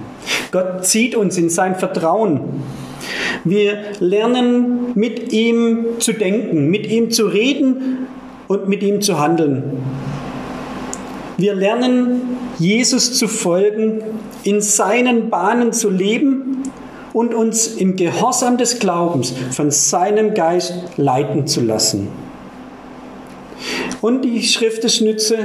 Gott 0.52 0.87
zieht 0.87 1.17
uns 1.17 1.37
in 1.37 1.50
sein 1.50 1.75
Vertrauen. 1.75 2.62
Wir 3.45 3.78
lernen 4.00 4.93
mit 4.95 5.33
ihm 5.33 5.87
zu 5.99 6.12
denken, 6.12 6.69
mit 6.71 6.87
ihm 6.90 7.11
zu 7.11 7.26
reden 7.26 8.07
und 8.47 8.69
mit 8.69 8.83
ihm 8.83 9.00
zu 9.00 9.19
handeln. 9.19 9.64
Wir 11.40 11.54
lernen 11.54 12.37
Jesus 12.59 13.12
zu 13.16 13.28
folgen, 13.28 14.02
in 14.42 14.61
seinen 14.61 15.30
Bahnen 15.30 15.73
zu 15.73 15.88
leben 15.88 16.64
und 17.12 17.33
uns 17.33 17.68
im 17.68 17.95
Gehorsam 17.95 18.59
des 18.59 18.80
Glaubens 18.80 19.33
von 19.52 19.71
seinem 19.71 20.35
Geist 20.35 20.75
leiten 20.97 21.47
zu 21.47 21.61
lassen. 21.61 22.09
Und 24.00 24.23
die 24.23 24.42
Schrift 24.42 24.83
ist 24.83 25.00
Nütze 25.00 25.38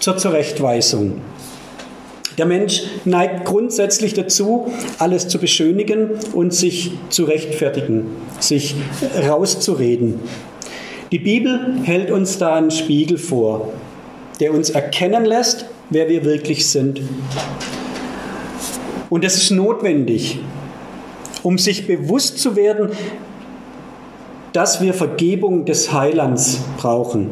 zur 0.00 0.16
Zurechtweisung. 0.16 1.20
Der 2.38 2.46
Mensch 2.46 2.82
neigt 3.04 3.44
grundsätzlich 3.44 4.14
dazu, 4.14 4.72
alles 4.98 5.28
zu 5.28 5.38
beschönigen 5.38 6.10
und 6.32 6.54
sich 6.54 6.90
zu 7.08 7.22
rechtfertigen, 7.22 8.08
sich 8.40 8.74
rauszureden. 9.28 10.18
Die 11.12 11.20
Bibel 11.20 11.76
hält 11.84 12.10
uns 12.10 12.36
da 12.38 12.56
einen 12.56 12.72
Spiegel 12.72 13.16
vor, 13.16 13.72
der 14.40 14.52
uns 14.52 14.70
erkennen 14.70 15.24
lässt, 15.24 15.66
wer 15.90 16.08
wir 16.08 16.24
wirklich 16.24 16.68
sind. 16.68 17.00
Und 19.08 19.24
das 19.24 19.36
ist 19.36 19.50
notwendig, 19.50 20.38
um 21.42 21.58
sich 21.58 21.86
bewusst 21.86 22.38
zu 22.38 22.56
werden, 22.56 22.90
dass 24.52 24.80
wir 24.80 24.94
Vergebung 24.94 25.64
des 25.64 25.92
Heilands 25.92 26.60
brauchen. 26.76 27.30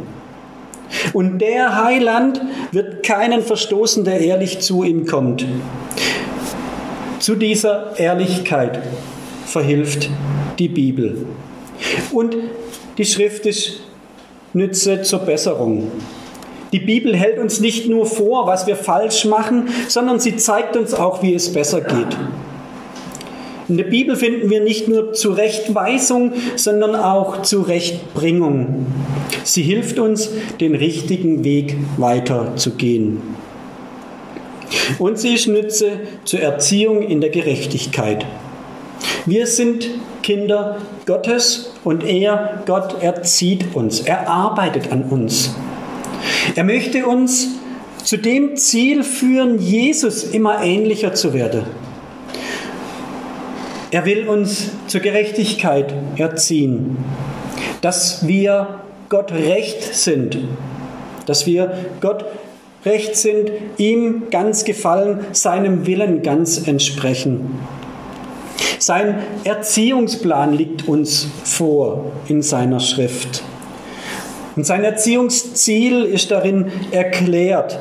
Und 1.13 1.39
der 1.39 1.83
Heiland 1.85 2.41
wird 2.71 3.03
keinen 3.03 3.43
verstoßen, 3.43 4.05
der 4.05 4.21
ehrlich 4.21 4.61
zu 4.61 4.85
ihm 4.85 5.07
kommt. 5.07 5.45
Zu 7.19 7.35
dieser 7.35 7.99
Ehrlichkeit 7.99 8.83
verhilft 9.47 10.11
die 10.59 10.69
Bibel. 10.69 11.27
Und 12.13 12.37
die 12.99 13.05
Schrift 13.05 13.47
ist 13.47 13.81
Nütze 14.53 15.03
zur 15.03 15.21
Besserung. 15.21 15.91
Die 16.75 16.81
Bibel 16.81 17.15
hält 17.15 17.39
uns 17.39 17.61
nicht 17.61 17.89
nur 17.89 18.05
vor, 18.05 18.49
was 18.49 18.67
wir 18.67 18.75
falsch 18.75 19.27
machen, 19.27 19.69
sondern 19.87 20.19
sie 20.19 20.35
zeigt 20.35 20.77
uns 20.77 20.93
auch, 20.93 21.23
wie 21.23 21.33
es 21.33 21.53
besser 21.53 21.81
geht. 21.81 22.17
In 23.69 23.77
der 23.77 23.85
Bibel 23.85 24.17
finden 24.17 24.51
wir 24.51 24.61
nicht 24.61 24.89
nur 24.89 25.13
Zurechtweisung, 25.13 26.33
sondern 26.57 26.97
auch 26.97 27.43
Zurechtbringung. 27.43 28.87
Sie 29.45 29.63
hilft 29.63 30.01
uns, 30.01 30.31
den 30.61 30.75
richtigen 30.75 31.45
Weg 31.45 31.77
weiterzugehen. 31.97 33.23
Und 34.99 35.17
sie 35.17 35.35
ist 35.35 35.47
Nütze 35.47 36.01
zur 36.25 36.41
Erziehung 36.41 37.03
in 37.03 37.21
der 37.21 37.31
Gerechtigkeit. 37.31 38.27
Wir 39.27 39.47
sind 39.47 39.89
Kinder 40.25 40.79
Gottes 41.07 41.73
und 41.85 42.03
er, 42.03 42.65
Gott, 42.67 43.01
erzieht 43.01 43.77
uns, 43.77 44.01
er 44.01 44.29
arbeitet 44.29 44.91
an 44.91 45.05
uns. 45.05 45.55
Er 46.55 46.65
möchte 46.65 47.07
uns 47.07 47.49
zu 48.05 48.17
dem 48.17 48.57
Ziel 48.57 49.03
führen, 49.03 49.59
Jesus 49.59 50.25
immer 50.25 50.63
ähnlicher 50.63 51.15
zu 51.15 51.33
werden. 51.33 51.65
Er 53.91 54.05
will 54.05 54.29
uns 54.29 54.71
zur 54.87 55.01
Gerechtigkeit 55.01 55.95
erziehen, 56.17 56.97
dass 57.81 58.27
wir 58.27 58.81
Gott 59.09 59.33
recht 59.33 59.95
sind, 59.95 60.39
dass 61.27 61.47
wir 61.47 61.73
Gott 62.01 62.25
recht 62.85 63.17
sind, 63.17 63.51
ihm 63.79 64.25
ganz 64.31 64.65
gefallen, 64.65 65.25
seinem 65.33 65.87
Willen 65.87 66.23
ganz 66.23 66.67
entsprechen. 66.67 67.59
Sein 68.79 69.21
Erziehungsplan 69.45 70.53
liegt 70.53 70.89
uns 70.89 71.29
vor 71.45 72.13
in 72.29 72.43
seiner 72.43 72.81
Schrift. 72.81 73.43
Und 74.57 74.65
sein 74.65 74.85
Erziehungsziel 74.85 76.05
ist 76.05 76.31
darin 76.31 76.71
erklärt. 76.91 77.79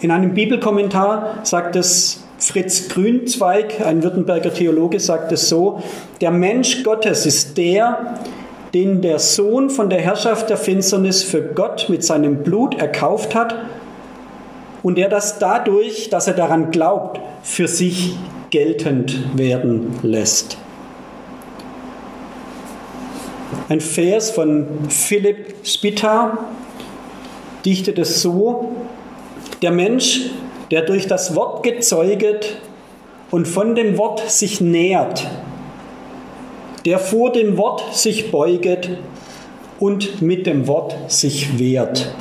In 0.00 0.10
einem 0.10 0.34
Bibelkommentar 0.34 1.40
sagt 1.42 1.76
es 1.76 2.24
Fritz 2.38 2.88
Grünzweig, 2.88 3.80
ein 3.84 4.02
Württemberger 4.02 4.52
Theologe, 4.52 4.98
sagt 4.98 5.30
es 5.30 5.48
so, 5.48 5.82
der 6.20 6.30
Mensch 6.30 6.82
Gottes 6.82 7.26
ist 7.26 7.58
der, 7.58 8.14
den 8.72 9.02
der 9.02 9.18
Sohn 9.18 9.68
von 9.68 9.90
der 9.90 10.00
Herrschaft 10.00 10.48
der 10.48 10.56
Finsternis 10.56 11.22
für 11.22 11.42
Gott 11.42 11.88
mit 11.88 12.02
seinem 12.02 12.42
Blut 12.42 12.80
erkauft 12.80 13.34
hat 13.34 13.54
und 14.82 14.96
der 14.96 15.10
das 15.10 15.38
dadurch, 15.38 16.08
dass 16.08 16.28
er 16.28 16.34
daran 16.34 16.70
glaubt, 16.70 17.20
für 17.42 17.68
sich 17.68 18.16
geltend 18.48 19.36
werden 19.36 19.98
lässt. 20.02 20.56
Ein 23.68 23.80
Vers 23.80 24.30
von 24.30 24.66
Philipp 24.88 25.54
Spitta 25.64 26.38
dichtet 27.64 27.98
es 27.98 28.22
so, 28.22 28.72
der 29.62 29.70
Mensch, 29.70 30.30
der 30.70 30.82
durch 30.82 31.06
das 31.06 31.34
Wort 31.34 31.62
gezeuget 31.62 32.60
und 33.30 33.46
von 33.46 33.74
dem 33.74 33.98
Wort 33.98 34.30
sich 34.30 34.60
nährt, 34.60 35.26
der 36.84 36.98
vor 36.98 37.32
dem 37.32 37.56
Wort 37.56 37.94
sich 37.94 38.30
beuget 38.30 38.90
und 39.78 40.22
mit 40.22 40.46
dem 40.46 40.66
Wort 40.66 40.96
sich 41.08 41.58
wehrt. 41.58 42.14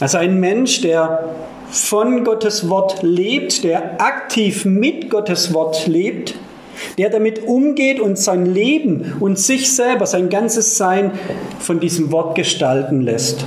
Also 0.00 0.18
ein 0.18 0.40
Mensch, 0.40 0.80
der 0.82 1.30
von 1.70 2.24
Gottes 2.24 2.68
Wort 2.68 3.02
lebt, 3.02 3.64
der 3.64 4.00
aktiv 4.00 4.64
mit 4.64 5.10
Gottes 5.10 5.52
Wort 5.52 5.86
lebt, 5.86 6.34
der 6.98 7.10
damit 7.10 7.46
umgeht 7.46 8.00
und 8.00 8.18
sein 8.18 8.46
Leben 8.46 9.14
und 9.20 9.38
sich 9.38 9.72
selber, 9.72 10.06
sein 10.06 10.28
ganzes 10.28 10.76
Sein 10.76 11.12
von 11.58 11.80
diesem 11.80 12.12
Wort 12.12 12.34
gestalten 12.34 13.02
lässt. 13.02 13.46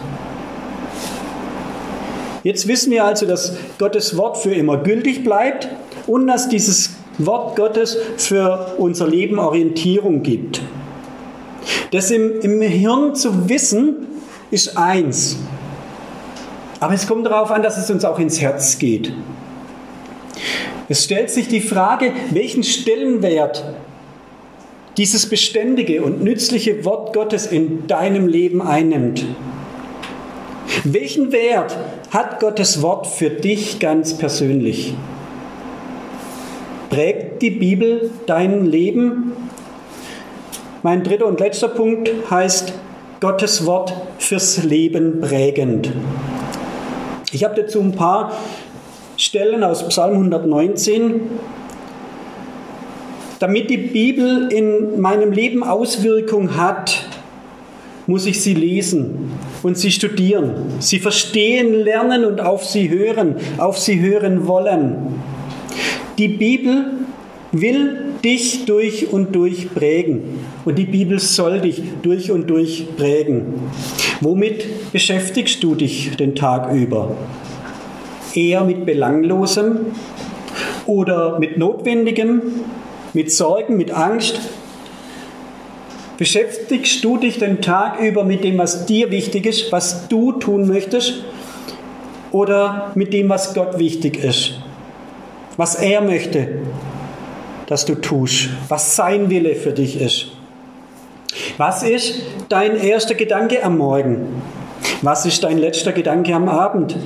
Jetzt 2.43 2.67
wissen 2.67 2.91
wir 2.91 3.03
also, 3.03 3.25
dass 3.25 3.57
Gottes 3.77 4.15
Wort 4.17 4.37
für 4.37 4.53
immer 4.53 4.77
gültig 4.77 5.23
bleibt 5.23 5.67
und 6.07 6.27
dass 6.27 6.47
dieses 6.49 6.91
Wort 7.17 7.57
Gottes 7.57 7.97
für 8.17 8.75
unser 8.77 9.07
Leben 9.07 9.39
Orientierung 9.39 10.23
gibt. 10.23 10.61
Das 11.91 12.11
im, 12.11 12.39
im 12.41 12.61
Hirn 12.61 13.15
zu 13.15 13.49
wissen, 13.49 14.07
ist 14.51 14.77
eins. 14.77 15.37
Aber 16.79 16.93
es 16.93 17.07
kommt 17.07 17.25
darauf 17.25 17.51
an, 17.51 17.61
dass 17.61 17.77
es 17.77 17.91
uns 17.91 18.05
auch 18.05 18.19
ins 18.19 18.39
Herz 18.39 18.79
geht. 18.79 19.11
Es 20.89 21.03
stellt 21.03 21.29
sich 21.29 21.47
die 21.47 21.61
Frage, 21.61 22.11
welchen 22.31 22.63
Stellenwert 22.63 23.63
dieses 24.97 25.29
beständige 25.29 26.01
und 26.01 26.23
nützliche 26.23 26.83
Wort 26.83 27.13
Gottes 27.13 27.45
in 27.45 27.85
deinem 27.85 28.27
Leben 28.27 28.61
einnimmt. 28.61 29.23
Welchen 30.83 31.31
Wert 31.31 31.77
hat 32.11 32.39
Gottes 32.39 32.81
Wort 32.81 33.05
für 33.05 33.29
dich 33.29 33.79
ganz 33.79 34.15
persönlich? 34.17 34.95
Prägt 36.89 37.43
die 37.43 37.51
Bibel 37.51 38.09
dein 38.25 38.65
Leben? 38.65 39.33
Mein 40.81 41.03
dritter 41.03 41.27
und 41.27 41.39
letzter 41.39 41.67
Punkt 41.67 42.09
heißt 42.31 42.73
Gottes 43.19 43.65
Wort 43.67 43.93
fürs 44.17 44.63
Leben 44.63 45.21
prägend. 45.21 45.91
Ich 47.31 47.43
habe 47.43 47.61
dazu 47.61 47.79
ein 47.79 47.91
paar 47.91 48.31
Stellen 49.19 49.65
aus 49.65 49.85
Psalm 49.89 50.13
119. 50.13 51.19
Damit 53.39 53.69
die 53.69 53.75
Bibel 53.75 54.47
in 54.49 55.01
meinem 55.01 55.33
Leben 55.33 55.61
Auswirkung 55.61 56.55
hat, 56.55 57.05
muss 58.07 58.25
ich 58.25 58.41
sie 58.41 58.53
lesen 58.53 59.33
und 59.61 59.77
sie 59.77 59.91
studieren, 59.91 60.53
sie 60.79 60.99
verstehen, 60.99 61.73
lernen 61.73 62.23
und 62.23 62.39
auf 62.39 62.63
sie 62.63 62.89
hören, 62.89 63.35
auf 63.57 63.77
sie 63.77 63.99
hören 63.99 64.47
wollen. 64.47 65.21
Die 66.17 66.29
Bibel 66.29 66.85
will 67.51 68.13
dich 68.23 68.63
durch 68.63 69.11
und 69.11 69.35
durch 69.35 69.73
prägen 69.73 70.39
und 70.63 70.79
die 70.79 70.85
Bibel 70.85 71.19
soll 71.19 71.59
dich 71.59 71.83
durch 72.03 72.31
und 72.31 72.49
durch 72.49 72.87
prägen. 72.95 73.55
Womit 74.21 74.93
beschäftigst 74.93 75.61
du 75.61 75.75
dich 75.75 76.15
den 76.15 76.35
Tag 76.35 76.73
über? 76.73 77.17
Eher 78.35 78.63
mit 78.63 78.85
Belanglosem 78.85 79.87
oder 80.85 81.39
mit 81.39 81.57
Notwendigem, 81.57 82.41
mit 83.13 83.31
Sorgen, 83.31 83.77
mit 83.77 83.91
Angst? 83.91 84.39
Beschäftigst 86.17 87.03
du 87.03 87.17
dich 87.17 87.39
den 87.39 87.61
Tag 87.61 87.99
über 88.01 88.25
mit 88.25 88.43
dem, 88.43 88.57
was 88.57 88.85
dir 88.85 89.09
wichtig 89.09 89.45
ist, 89.45 89.71
was 89.71 90.09
du 90.09 90.33
tun 90.33 90.67
möchtest? 90.67 91.23
Oder 92.31 92.91
mit 92.95 93.13
dem, 93.13 93.29
was 93.29 93.53
Gott 93.53 93.79
wichtig 93.79 94.21
ist? 94.23 94.55
Was 95.55 95.75
er 95.75 96.01
möchte, 96.01 96.59
dass 97.67 97.85
du 97.85 97.95
tust? 97.95 98.49
Was 98.67 98.95
sein 98.95 99.29
Wille 99.29 99.55
für 99.55 99.71
dich 99.71 99.99
ist? 99.99 100.31
Was 101.57 101.83
ist 101.83 102.21
dein 102.49 102.75
erster 102.75 103.15
Gedanke 103.15 103.63
am 103.63 103.77
Morgen? 103.77 104.41
Was 105.01 105.25
ist 105.25 105.43
dein 105.43 105.57
letzter 105.57 105.91
Gedanke 105.91 106.33
am 106.35 106.49
Abend? 106.49 106.97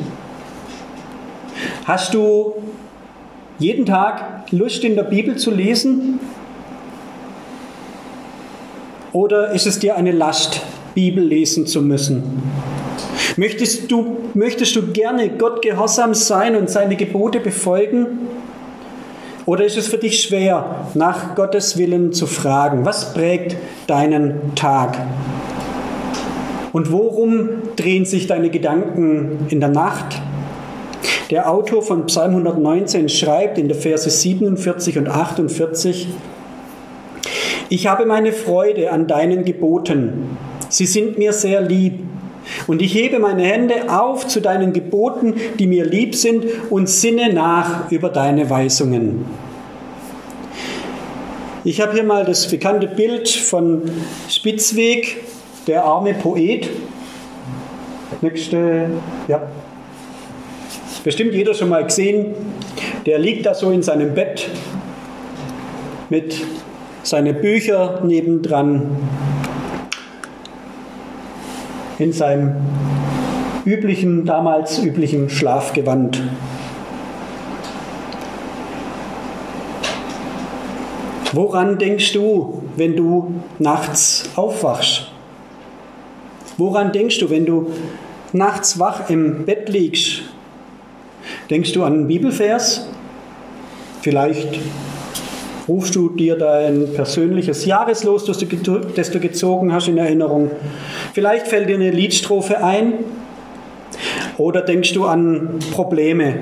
Hast 1.86 2.14
du 2.14 2.54
jeden 3.60 3.86
Tag 3.86 4.44
Lust 4.52 4.86
in 4.86 4.96
der 4.96 5.04
Bibel 5.04 5.36
zu 5.36 5.52
lesen? 5.52 6.20
Oder 9.12 9.52
ist 9.52 9.68
es 9.68 9.80
dir 9.80 9.98
eine 9.98 10.14
Last, 10.14 10.62
Bibel 10.96 11.22
lesen 11.22 11.68
zu 11.68 11.82
müssen? 11.82 12.42
Möchtest 13.36 13.92
du, 13.92 14.18
möchtest 14.34 14.78
du 14.78 14.94
gerne 14.94 15.30
Gott 15.30 15.62
gehorsam 15.62 16.14
sein 16.14 16.56
und 16.56 16.70
seine 16.70 16.96
Gebote 16.96 17.42
befolgen? 17.42 18.30
Oder 19.46 19.66
ist 19.66 19.78
es 19.78 19.88
für 19.88 19.98
dich 19.98 20.24
schwer, 20.24 20.88
nach 20.94 21.36
Gottes 21.36 21.78
Willen 21.78 22.14
zu 22.14 22.28
fragen? 22.28 22.86
Was 22.86 23.14
prägt 23.14 23.58
deinen 23.88 24.56
Tag? 24.56 24.98
Und 26.72 26.94
worum 26.94 27.50
drehen 27.76 28.06
sich 28.06 28.28
deine 28.28 28.50
Gedanken 28.50 29.48
in 29.50 29.60
der 29.60 29.70
Nacht? 29.70 30.22
Der 31.34 31.50
Autor 31.50 31.82
von 31.82 32.06
Psalm 32.06 32.36
119 32.36 33.10
schreibt 33.10 33.58
in 33.58 33.68
der 33.68 33.76
Verse 33.76 34.08
47 34.08 35.00
und 35.00 35.08
48, 35.08 36.08
Ich 37.70 37.88
habe 37.88 38.06
meine 38.06 38.32
Freude 38.32 38.92
an 38.92 39.08
deinen 39.08 39.44
Geboten. 39.44 40.38
Sie 40.70 40.86
sind 40.86 41.18
mir 41.18 41.34
sehr 41.34 41.60
lieb. 41.62 42.02
Und 42.68 42.84
ich 42.84 42.94
hebe 42.94 43.18
meine 43.18 43.42
Hände 43.46 43.90
auf 43.90 44.28
zu 44.28 44.42
deinen 44.42 44.74
Geboten, 44.74 45.34
die 45.58 45.66
mir 45.66 45.86
lieb 45.86 46.14
sind, 46.14 46.46
und 46.70 46.88
sinne 46.88 47.34
nach 47.34 47.90
über 47.90 48.10
deine 48.10 48.52
Weisungen. 48.52 49.26
Ich 51.64 51.82
habe 51.82 51.94
hier 51.94 52.04
mal 52.04 52.26
das 52.26 52.48
bekannte 52.48 52.86
Bild 52.86 53.28
von 53.28 53.82
Spitzweg, 54.30 55.24
der 55.66 55.84
arme 55.84 56.14
Poet. 56.14 56.70
Nächste, 58.22 58.92
ja. 59.28 59.42
Bestimmt 61.04 61.34
jeder 61.34 61.54
schon 61.54 61.70
mal 61.70 61.84
gesehen. 61.84 62.34
Der 63.06 63.20
liegt 63.20 63.46
da 63.46 63.54
so 63.54 63.72
in 63.72 63.84
seinem 63.84 64.14
Bett 64.14 64.50
mit 66.10 66.36
seinen 67.04 67.42
Büchern 67.42 68.08
nebendran 68.08 68.98
in 72.00 72.12
seinem 72.12 72.56
üblichen, 73.66 74.26
damals 74.26 74.80
üblichen 74.80 75.30
Schlafgewand. 75.30 76.22
Woran 81.32 81.78
denkst 81.78 82.14
du, 82.14 82.64
wenn 82.76 82.96
du 82.96 83.36
nachts 83.60 84.30
aufwachst? 84.36 85.12
Woran 86.58 86.92
denkst 86.92 87.20
du, 87.20 87.30
wenn 87.30 87.46
du 87.46 87.72
nachts 88.34 88.80
wach 88.80 89.10
im 89.10 89.46
Bett 89.46 89.70
liegst? 89.70 90.23
Denkst 91.54 91.74
du 91.74 91.84
an 91.84 91.94
einen 91.94 92.08
Bibelvers? 92.08 92.88
Vielleicht 94.02 94.60
rufst 95.68 95.96
du 95.96 96.10
dir 96.10 96.36
dein 96.36 96.92
persönliches 96.96 97.68
Jahreslos, 97.68 98.26
das 98.26 98.40
du, 98.40 99.20
gezogen 99.20 99.72
hast, 99.72 99.88
in 99.88 100.00
Erinnerung. 100.00 100.50
Vielleicht 101.14 101.48
fällt 101.48 101.70
dir 101.70 101.76
eine 101.76 101.92
Liedstrophe 101.92 102.64
ein. 102.64 102.94
Oder 104.40 104.64
denkst 104.64 104.94
du 104.94 105.06
an 105.06 105.60
Probleme, 105.72 106.38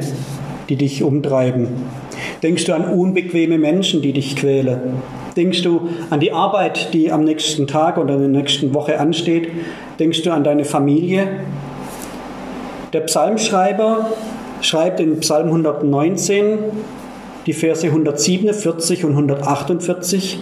die 0.70 0.78
dich 0.78 1.04
umtreiben? 1.04 1.68
Denkst 2.42 2.64
du 2.64 2.74
an 2.74 2.86
unbequeme 2.86 3.58
Menschen, 3.58 4.02
die 4.02 4.14
dich 4.14 4.38
quälen? 4.38 4.80
Denkst 5.36 5.62
du 5.64 5.90
an 6.10 6.22
die 6.22 6.32
Arbeit, 6.32 6.94
die 6.94 7.12
am 7.12 7.26
nächsten 7.26 7.68
Tag 7.68 7.98
oder 7.98 8.14
in 8.14 8.32
der 8.32 8.42
nächsten 8.42 8.74
Woche 8.74 8.98
ansteht? 8.98 9.50
Denkst 10.00 10.22
du 10.22 10.32
an 10.32 10.46
deine 10.46 10.64
Familie? 10.64 11.28
Der 12.94 13.02
Psalmschreiber 13.02 14.10
schreibt 14.62 15.00
in 15.00 15.20
Psalm 15.20 15.48
119, 15.48 16.60
die 17.46 17.54
Verse 17.54 17.88
147 17.88 19.04
und 19.06 19.12
148. 19.12 20.40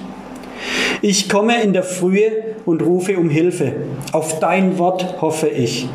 Ich 1.02 1.30
komme 1.30 1.62
in 1.62 1.74
der 1.74 1.84
Frühe 1.84 2.32
und 2.66 2.82
rufe 2.82 3.18
um 3.18 3.30
Hilfe. 3.30 3.74
Auf 4.12 4.40
dein 4.40 4.78
Wort 4.78 5.22
hoffe 5.22 5.48
ich. 5.48 5.88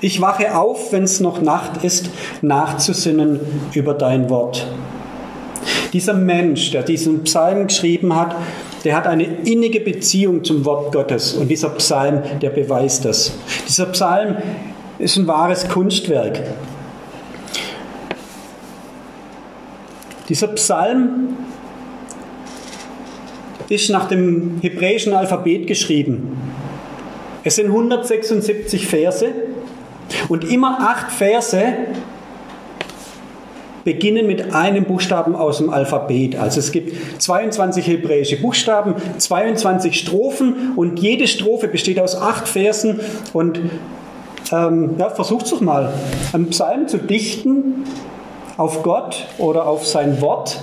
Ich 0.00 0.20
wache 0.20 0.56
auf, 0.56 0.92
wenn 0.92 1.02
es 1.04 1.20
noch 1.20 1.40
Nacht 1.40 1.84
ist, 1.84 2.10
nachzusinnen 2.40 3.40
über 3.74 3.94
dein 3.94 4.30
Wort. 4.30 4.66
Dieser 5.92 6.14
Mensch, 6.14 6.70
der 6.70 6.82
diesen 6.82 7.24
Psalm 7.24 7.66
geschrieben 7.66 8.14
hat, 8.14 8.36
der 8.84 8.96
hat 8.96 9.06
eine 9.06 9.24
innige 9.24 9.80
Beziehung 9.80 10.42
zum 10.42 10.64
Wort 10.64 10.92
Gottes. 10.92 11.34
Und 11.34 11.48
dieser 11.48 11.68
Psalm, 11.70 12.22
der 12.40 12.50
beweist 12.50 13.04
das. 13.04 13.32
Dieser 13.68 13.86
Psalm 13.86 14.36
ist 14.98 15.16
ein 15.16 15.26
wahres 15.26 15.68
Kunstwerk. 15.68 16.40
Dieser 20.28 20.48
Psalm 20.48 21.36
ist 23.68 23.90
nach 23.90 24.08
dem 24.08 24.58
hebräischen 24.60 25.12
Alphabet 25.14 25.66
geschrieben. 25.66 26.36
Es 27.44 27.56
sind 27.56 27.66
176 27.66 28.86
Verse 28.86 29.26
und 30.28 30.44
immer 30.44 30.78
acht 30.80 31.10
Verse 31.10 31.62
beginnen 33.84 34.26
mit 34.26 34.54
einem 34.54 34.84
Buchstaben 34.84 35.34
aus 35.34 35.58
dem 35.58 35.70
Alphabet. 35.70 36.36
Also 36.36 36.60
es 36.60 36.70
gibt 36.70 36.94
22 37.20 37.86
hebräische 37.86 38.36
Buchstaben, 38.40 38.94
22 39.18 39.98
Strophen 39.98 40.72
und 40.76 41.00
jede 41.00 41.26
Strophe 41.26 41.66
besteht 41.66 41.98
aus 41.98 42.14
acht 42.14 42.46
Versen 42.46 43.00
und 43.32 43.58
ähm, 44.52 44.94
ja, 44.98 45.10
versucht 45.10 45.46
es 45.46 45.60
mal, 45.60 45.92
einen 46.32 46.50
Psalm 46.50 46.86
zu 46.86 46.98
dichten 46.98 47.84
auf 48.56 48.82
Gott 48.82 49.26
oder 49.38 49.66
auf 49.66 49.86
sein 49.86 50.20
Wort. 50.20 50.60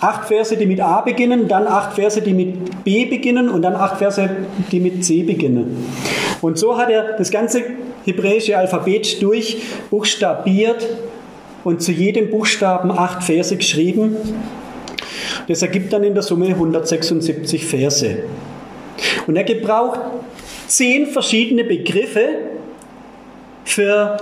Acht 0.00 0.28
Verse, 0.28 0.56
die 0.56 0.66
mit 0.66 0.80
A 0.80 1.00
beginnen, 1.00 1.48
dann 1.48 1.66
acht 1.66 1.94
Verse, 1.94 2.20
die 2.20 2.34
mit 2.34 2.84
B 2.84 3.06
beginnen 3.06 3.48
und 3.48 3.62
dann 3.62 3.74
acht 3.74 3.96
Verse, 3.96 4.28
die 4.70 4.80
mit 4.80 5.04
C 5.04 5.22
beginnen. 5.22 5.86
Und 6.42 6.58
so 6.58 6.76
hat 6.76 6.90
er 6.90 7.16
das 7.16 7.30
ganze 7.30 7.62
hebräische 8.04 8.58
Alphabet 8.58 9.22
durchbuchstabiert 9.22 10.86
und 11.64 11.82
zu 11.82 11.92
jedem 11.92 12.30
Buchstaben 12.30 12.90
acht 12.90 13.22
Verse 13.22 13.56
geschrieben. 13.56 14.16
Das 15.48 15.62
ergibt 15.62 15.92
dann 15.92 16.04
in 16.04 16.12
der 16.12 16.22
Summe 16.22 16.48
176 16.48 17.64
Verse. 17.64 18.24
Und 19.26 19.36
er 19.36 19.44
gebraucht 19.44 20.00
zehn 20.66 21.06
verschiedene 21.06 21.64
Begriffe 21.64 22.28
für 23.64 24.18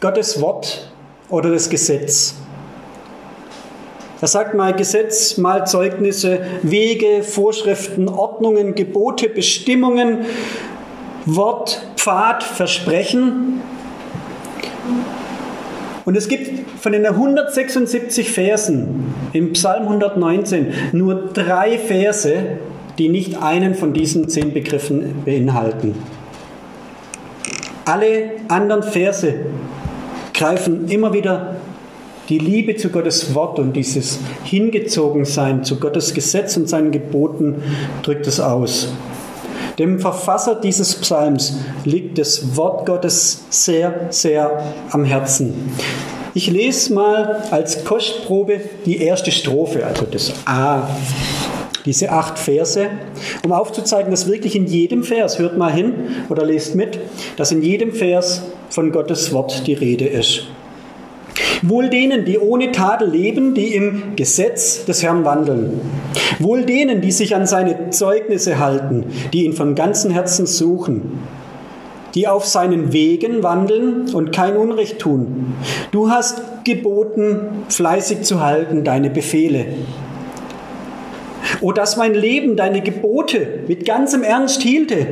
Gottes 0.00 0.40
Wort 0.40 0.92
oder 1.28 1.50
das 1.50 1.68
Gesetz. 1.68 2.34
Er 4.20 4.28
sagt 4.28 4.54
mal 4.54 4.74
Gesetz, 4.74 5.36
mal 5.36 5.66
Zeugnisse, 5.66 6.40
Wege, 6.62 7.22
Vorschriften, 7.22 8.08
Ordnungen, 8.08 8.74
Gebote, 8.74 9.28
Bestimmungen, 9.28 10.20
Wort, 11.26 11.86
Pfad, 11.96 12.42
Versprechen. 12.42 13.60
Und 16.06 16.16
es 16.16 16.28
gibt 16.28 16.80
von 16.80 16.92
den 16.92 17.04
176 17.04 18.30
Versen 18.30 19.12
im 19.32 19.52
Psalm 19.52 19.82
119 19.82 20.72
nur 20.92 21.32
drei 21.34 21.78
Verse, 21.78 22.58
die 22.96 23.08
nicht 23.08 23.42
einen 23.42 23.74
von 23.74 23.92
diesen 23.92 24.28
zehn 24.28 24.54
Begriffen 24.54 25.22
beinhalten. 25.24 25.94
Alle 27.84 28.30
anderen 28.48 28.82
Verse 28.82 29.34
greifen 30.36 30.88
immer 30.88 31.12
wieder 31.12 31.56
die 32.28 32.38
Liebe 32.38 32.76
zu 32.76 32.90
Gottes 32.90 33.34
Wort 33.34 33.58
und 33.58 33.72
dieses 33.74 34.18
Hingezogensein 34.44 35.64
zu 35.64 35.80
Gottes 35.80 36.12
Gesetz 36.12 36.56
und 36.56 36.68
seinen 36.68 36.90
Geboten 36.90 37.62
drückt 38.02 38.26
es 38.26 38.40
aus. 38.40 38.88
Dem 39.78 39.98
Verfasser 40.00 40.54
dieses 40.56 40.94
Psalms 40.94 41.58
liegt 41.84 42.18
das 42.18 42.56
Wort 42.56 42.86
Gottes 42.86 43.44
sehr, 43.50 44.06
sehr 44.10 44.62
am 44.90 45.04
Herzen. 45.04 45.54
Ich 46.34 46.50
lese 46.50 46.92
mal 46.92 47.42
als 47.50 47.84
Kostprobe 47.84 48.60
die 48.84 48.98
erste 48.98 49.30
Strophe, 49.30 49.86
also 49.86 50.04
das 50.04 50.32
A, 50.44 50.88
diese 51.86 52.10
acht 52.10 52.38
Verse, 52.38 52.88
um 53.44 53.52
aufzuzeigen, 53.52 54.10
dass 54.10 54.26
wirklich 54.26 54.56
in 54.56 54.66
jedem 54.66 55.04
Vers, 55.04 55.38
hört 55.38 55.56
mal 55.56 55.72
hin 55.72 55.94
oder 56.28 56.44
lest 56.44 56.74
mit, 56.74 56.98
dass 57.36 57.52
in 57.52 57.62
jedem 57.62 57.92
Vers 57.92 58.42
von 58.68 58.92
Gottes 58.92 59.32
Wort 59.32 59.66
die 59.66 59.74
Rede 59.74 60.06
ist. 60.06 60.48
Wohl 61.62 61.88
denen, 61.88 62.24
die 62.24 62.38
ohne 62.38 62.72
Tadel 62.72 63.08
leben, 63.08 63.54
die 63.54 63.74
im 63.74 64.16
Gesetz 64.16 64.84
des 64.84 65.02
Herrn 65.02 65.24
wandeln. 65.24 65.80
Wohl 66.38 66.64
denen, 66.64 67.00
die 67.00 67.12
sich 67.12 67.34
an 67.34 67.46
seine 67.46 67.90
Zeugnisse 67.90 68.58
halten, 68.58 69.04
die 69.32 69.44
ihn 69.44 69.52
von 69.52 69.74
ganzem 69.74 70.10
Herzen 70.10 70.46
suchen. 70.46 71.18
Die 72.14 72.28
auf 72.28 72.46
seinen 72.46 72.92
Wegen 72.94 73.42
wandeln 73.42 74.08
und 74.14 74.32
kein 74.32 74.56
Unrecht 74.56 74.98
tun. 74.98 75.54
Du 75.92 76.10
hast 76.10 76.64
geboten, 76.64 77.64
fleißig 77.68 78.22
zu 78.22 78.42
halten 78.42 78.84
deine 78.84 79.10
Befehle. 79.10 79.66
O 81.60 81.72
dass 81.72 81.96
mein 81.96 82.14
Leben 82.14 82.56
deine 82.56 82.80
Gebote 82.80 83.60
mit 83.68 83.84
ganzem 83.84 84.22
Ernst 84.22 84.62
hielte 84.62 85.06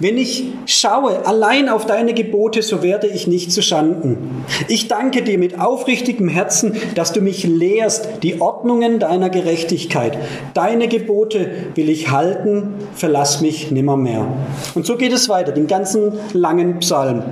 wenn 0.00 0.16
ich 0.18 0.44
schaue 0.66 1.26
allein 1.26 1.68
auf 1.68 1.86
deine 1.86 2.14
Gebote, 2.14 2.62
so 2.62 2.82
werde 2.82 3.06
ich 3.06 3.26
nicht 3.26 3.52
zu 3.52 3.62
Schanden. 3.62 4.44
Ich 4.68 4.88
danke 4.88 5.22
dir 5.22 5.38
mit 5.38 5.60
aufrichtigem 5.60 6.28
Herzen, 6.28 6.76
dass 6.94 7.12
du 7.12 7.20
mich 7.20 7.44
lehrst 7.44 8.08
die 8.22 8.40
Ordnungen 8.40 8.98
deiner 8.98 9.30
Gerechtigkeit. 9.30 10.18
Deine 10.54 10.88
Gebote 10.88 11.50
will 11.74 11.88
ich 11.88 12.10
halten, 12.10 12.74
verlass 12.94 13.40
mich 13.40 13.70
nimmermehr. 13.70 14.26
Und 14.74 14.86
so 14.86 14.96
geht 14.96 15.12
es 15.12 15.28
weiter, 15.28 15.52
den 15.52 15.66
ganzen 15.66 16.12
langen 16.32 16.78
Psalm. 16.80 17.22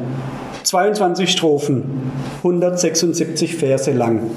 22 0.63 1.31
Strophen, 1.31 2.13
176 2.39 3.57
Verse 3.57 3.91
lang. 3.93 4.31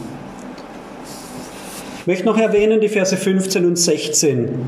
Ich 2.03 2.07
möchte 2.07 2.25
noch 2.25 2.37
erwähnen 2.37 2.81
die 2.81 2.89
Verse 2.89 3.15
15 3.15 3.65
und 3.65 3.77
16. 3.77 4.67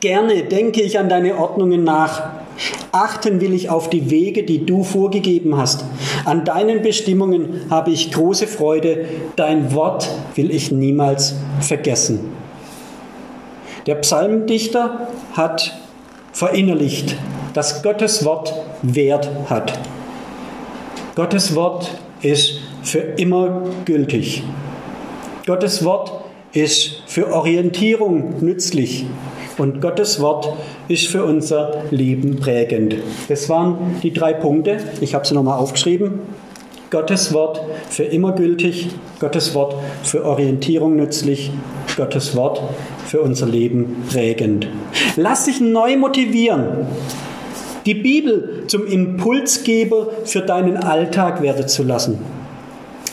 Gerne 0.00 0.42
denke 0.42 0.82
ich 0.82 0.98
an 0.98 1.08
deine 1.08 1.38
Ordnungen 1.38 1.84
nach. 1.84 2.32
Achten 2.92 3.40
will 3.40 3.54
ich 3.54 3.70
auf 3.70 3.88
die 3.88 4.10
Wege, 4.10 4.42
die 4.42 4.66
du 4.66 4.84
vorgegeben 4.84 5.56
hast. 5.56 5.86
An 6.26 6.44
deinen 6.44 6.82
Bestimmungen 6.82 7.62
habe 7.70 7.92
ich 7.92 8.12
große 8.12 8.46
Freude. 8.46 9.06
Dein 9.36 9.72
Wort 9.72 10.06
will 10.34 10.50
ich 10.50 10.70
niemals 10.70 11.36
vergessen. 11.60 12.20
Der 13.86 13.94
Psalmdichter 13.94 15.08
hat 15.32 15.74
verinnerlicht, 16.34 17.16
dass 17.54 17.82
Gottes 17.82 18.22
Wort 18.26 18.52
Wert 18.82 19.30
hat. 19.48 19.78
Gottes 21.14 21.54
Wort 21.54 21.90
ist 22.20 22.60
für 22.82 22.98
immer 22.98 23.62
gültig. 23.86 24.42
Gottes 25.44 25.84
Wort 25.84 26.12
ist 26.52 27.02
für 27.06 27.32
Orientierung 27.32 28.34
nützlich 28.40 29.06
und 29.58 29.80
Gottes 29.80 30.20
Wort 30.20 30.54
ist 30.86 31.08
für 31.08 31.24
unser 31.24 31.82
Leben 31.90 32.36
prägend. 32.36 32.94
Das 33.28 33.48
waren 33.48 33.96
die 34.04 34.12
drei 34.12 34.34
Punkte. 34.34 34.76
Ich 35.00 35.14
habe 35.14 35.26
sie 35.26 35.34
nochmal 35.34 35.58
aufgeschrieben. 35.58 36.20
Gottes 36.90 37.32
Wort 37.32 37.60
für 37.90 38.04
immer 38.04 38.32
gültig, 38.32 38.90
Gottes 39.18 39.52
Wort 39.54 39.74
für 40.04 40.24
Orientierung 40.24 40.94
nützlich, 40.94 41.50
Gottes 41.96 42.36
Wort 42.36 42.62
für 43.06 43.20
unser 43.20 43.46
Leben 43.46 44.04
prägend. 44.08 44.68
Lass 45.16 45.46
dich 45.46 45.60
neu 45.60 45.96
motivieren, 45.96 46.86
die 47.84 47.94
Bibel 47.94 48.64
zum 48.68 48.86
Impulsgeber 48.86 50.08
für 50.24 50.42
deinen 50.42 50.76
Alltag 50.76 51.42
werden 51.42 51.66
zu 51.66 51.82
lassen. 51.82 52.41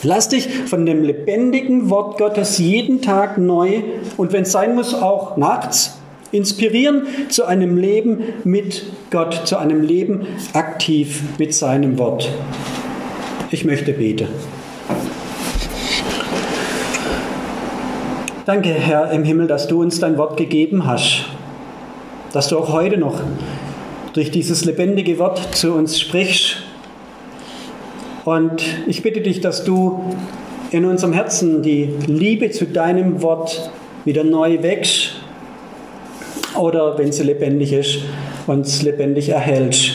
Lass 0.02 0.30
dich 0.30 0.48
von 0.48 0.86
dem 0.86 1.02
lebendigen 1.02 1.90
Wort 1.90 2.16
Gottes 2.16 2.56
jeden 2.56 3.02
Tag 3.02 3.36
neu 3.36 3.82
und 4.16 4.32
wenn 4.32 4.42
es 4.42 4.52
sein 4.52 4.74
muss, 4.74 4.94
auch 4.94 5.36
nachts 5.36 5.98
inspirieren 6.32 7.06
zu 7.28 7.44
einem 7.44 7.76
Leben 7.76 8.20
mit 8.44 8.84
Gott, 9.10 9.42
zu 9.46 9.58
einem 9.58 9.82
Leben 9.82 10.26
aktiv 10.54 11.22
mit 11.38 11.54
seinem 11.54 11.98
Wort. 11.98 12.30
Ich 13.50 13.64
möchte 13.64 13.92
beten. 13.92 14.28
Danke, 18.46 18.70
Herr 18.70 19.10
im 19.10 19.24
Himmel, 19.24 19.48
dass 19.48 19.68
du 19.68 19.82
uns 19.82 20.00
dein 20.00 20.16
Wort 20.16 20.36
gegeben 20.36 20.86
hast, 20.86 21.26
dass 22.32 22.48
du 22.48 22.58
auch 22.58 22.72
heute 22.72 22.96
noch 22.96 23.20
durch 24.14 24.30
dieses 24.30 24.64
lebendige 24.64 25.18
Wort 25.18 25.54
zu 25.54 25.74
uns 25.74 26.00
sprichst. 26.00 26.62
Und 28.24 28.62
ich 28.86 29.02
bitte 29.02 29.20
dich, 29.20 29.40
dass 29.40 29.64
du 29.64 30.14
in 30.70 30.84
unserem 30.84 31.12
Herzen 31.12 31.62
die 31.62 31.94
Liebe 32.06 32.50
zu 32.50 32.66
deinem 32.66 33.22
Wort 33.22 33.70
wieder 34.04 34.24
neu 34.24 34.62
wächst 34.62 35.16
oder, 36.58 36.98
wenn 36.98 37.12
sie 37.12 37.22
lebendig 37.22 37.72
ist, 37.72 37.98
uns 38.46 38.82
lebendig 38.82 39.30
erhältst. 39.30 39.92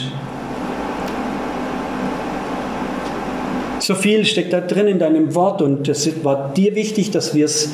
So 3.78 3.94
viel 3.94 4.24
steckt 4.24 4.52
da 4.52 4.60
drin 4.60 4.88
in 4.88 4.98
deinem 4.98 5.34
Wort 5.34 5.62
und 5.62 5.88
es 5.88 6.24
war 6.24 6.52
dir 6.54 6.74
wichtig, 6.74 7.12
dass 7.12 7.34
wir 7.34 7.44
es 7.44 7.70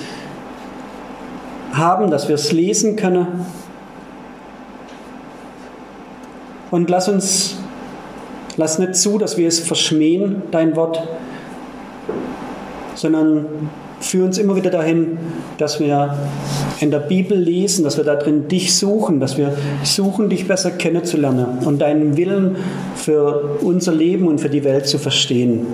haben, 1.73 2.11
dass 2.11 2.29
wir 2.29 2.35
es 2.35 2.53
lesen 2.53 2.97
können. 2.97 3.47
Und 6.71 6.91
lass 6.91 7.09
uns, 7.09 7.52
lass 8.57 8.79
nicht 8.79 8.95
zu, 8.97 9.19
dass 9.19 9.37
wir 9.37 9.49
es 9.49 9.61
verschmähen, 9.61 10.43
dein 10.51 10.77
Wort, 10.77 11.03
sondern 12.95 13.47
führ 14.01 14.25
uns 14.25 14.39
immer 14.39 14.57
wieder 14.57 14.71
dahin, 14.71 15.19
dass 15.59 15.81
wir 15.81 16.17
in 16.81 16.91
der 16.91 16.99
Bibel 16.99 17.39
lesen, 17.39 17.85
dass 17.85 17.97
wir 17.97 18.05
da 18.05 18.17
drin 18.17 18.49
dich 18.49 18.77
suchen, 18.77 19.21
dass 19.21 19.39
wir 19.39 19.55
suchen, 19.85 20.29
dich 20.29 20.49
besser 20.49 20.73
kennenzulernen 20.73 21.59
und 21.65 21.81
deinen 21.81 22.17
Willen 22.17 22.57
für 22.97 23.59
unser 23.61 23.93
Leben 23.93 24.27
und 24.27 24.41
für 24.41 24.51
die 24.51 24.65
Welt 24.65 24.87
zu 24.87 24.99
verstehen. 24.99 25.67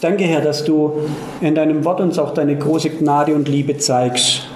Danke, 0.00 0.24
Herr, 0.24 0.40
dass 0.40 0.64
du 0.64 0.92
in 1.40 1.54
deinem 1.54 1.84
Wort 1.84 2.00
uns 2.00 2.18
auch 2.18 2.32
deine 2.32 2.56
große 2.56 2.90
Gnade 2.90 3.34
und 3.34 3.48
Liebe 3.48 3.76
zeigst. 3.76 4.48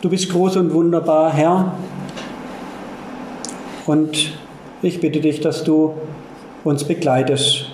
Du 0.00 0.08
bist 0.08 0.30
groß 0.30 0.56
und 0.56 0.72
wunderbar, 0.74 1.32
Herr. 1.32 1.72
Und 3.88 4.34
ich 4.82 5.00
bitte 5.00 5.18
dich, 5.18 5.40
dass 5.40 5.64
du 5.64 5.94
uns 6.62 6.84
begleitest 6.84 7.72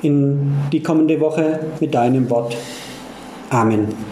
in 0.00 0.54
die 0.72 0.80
kommende 0.80 1.18
Woche 1.18 1.58
mit 1.80 1.92
deinem 1.92 2.30
Wort. 2.30 2.56
Amen. 3.50 4.09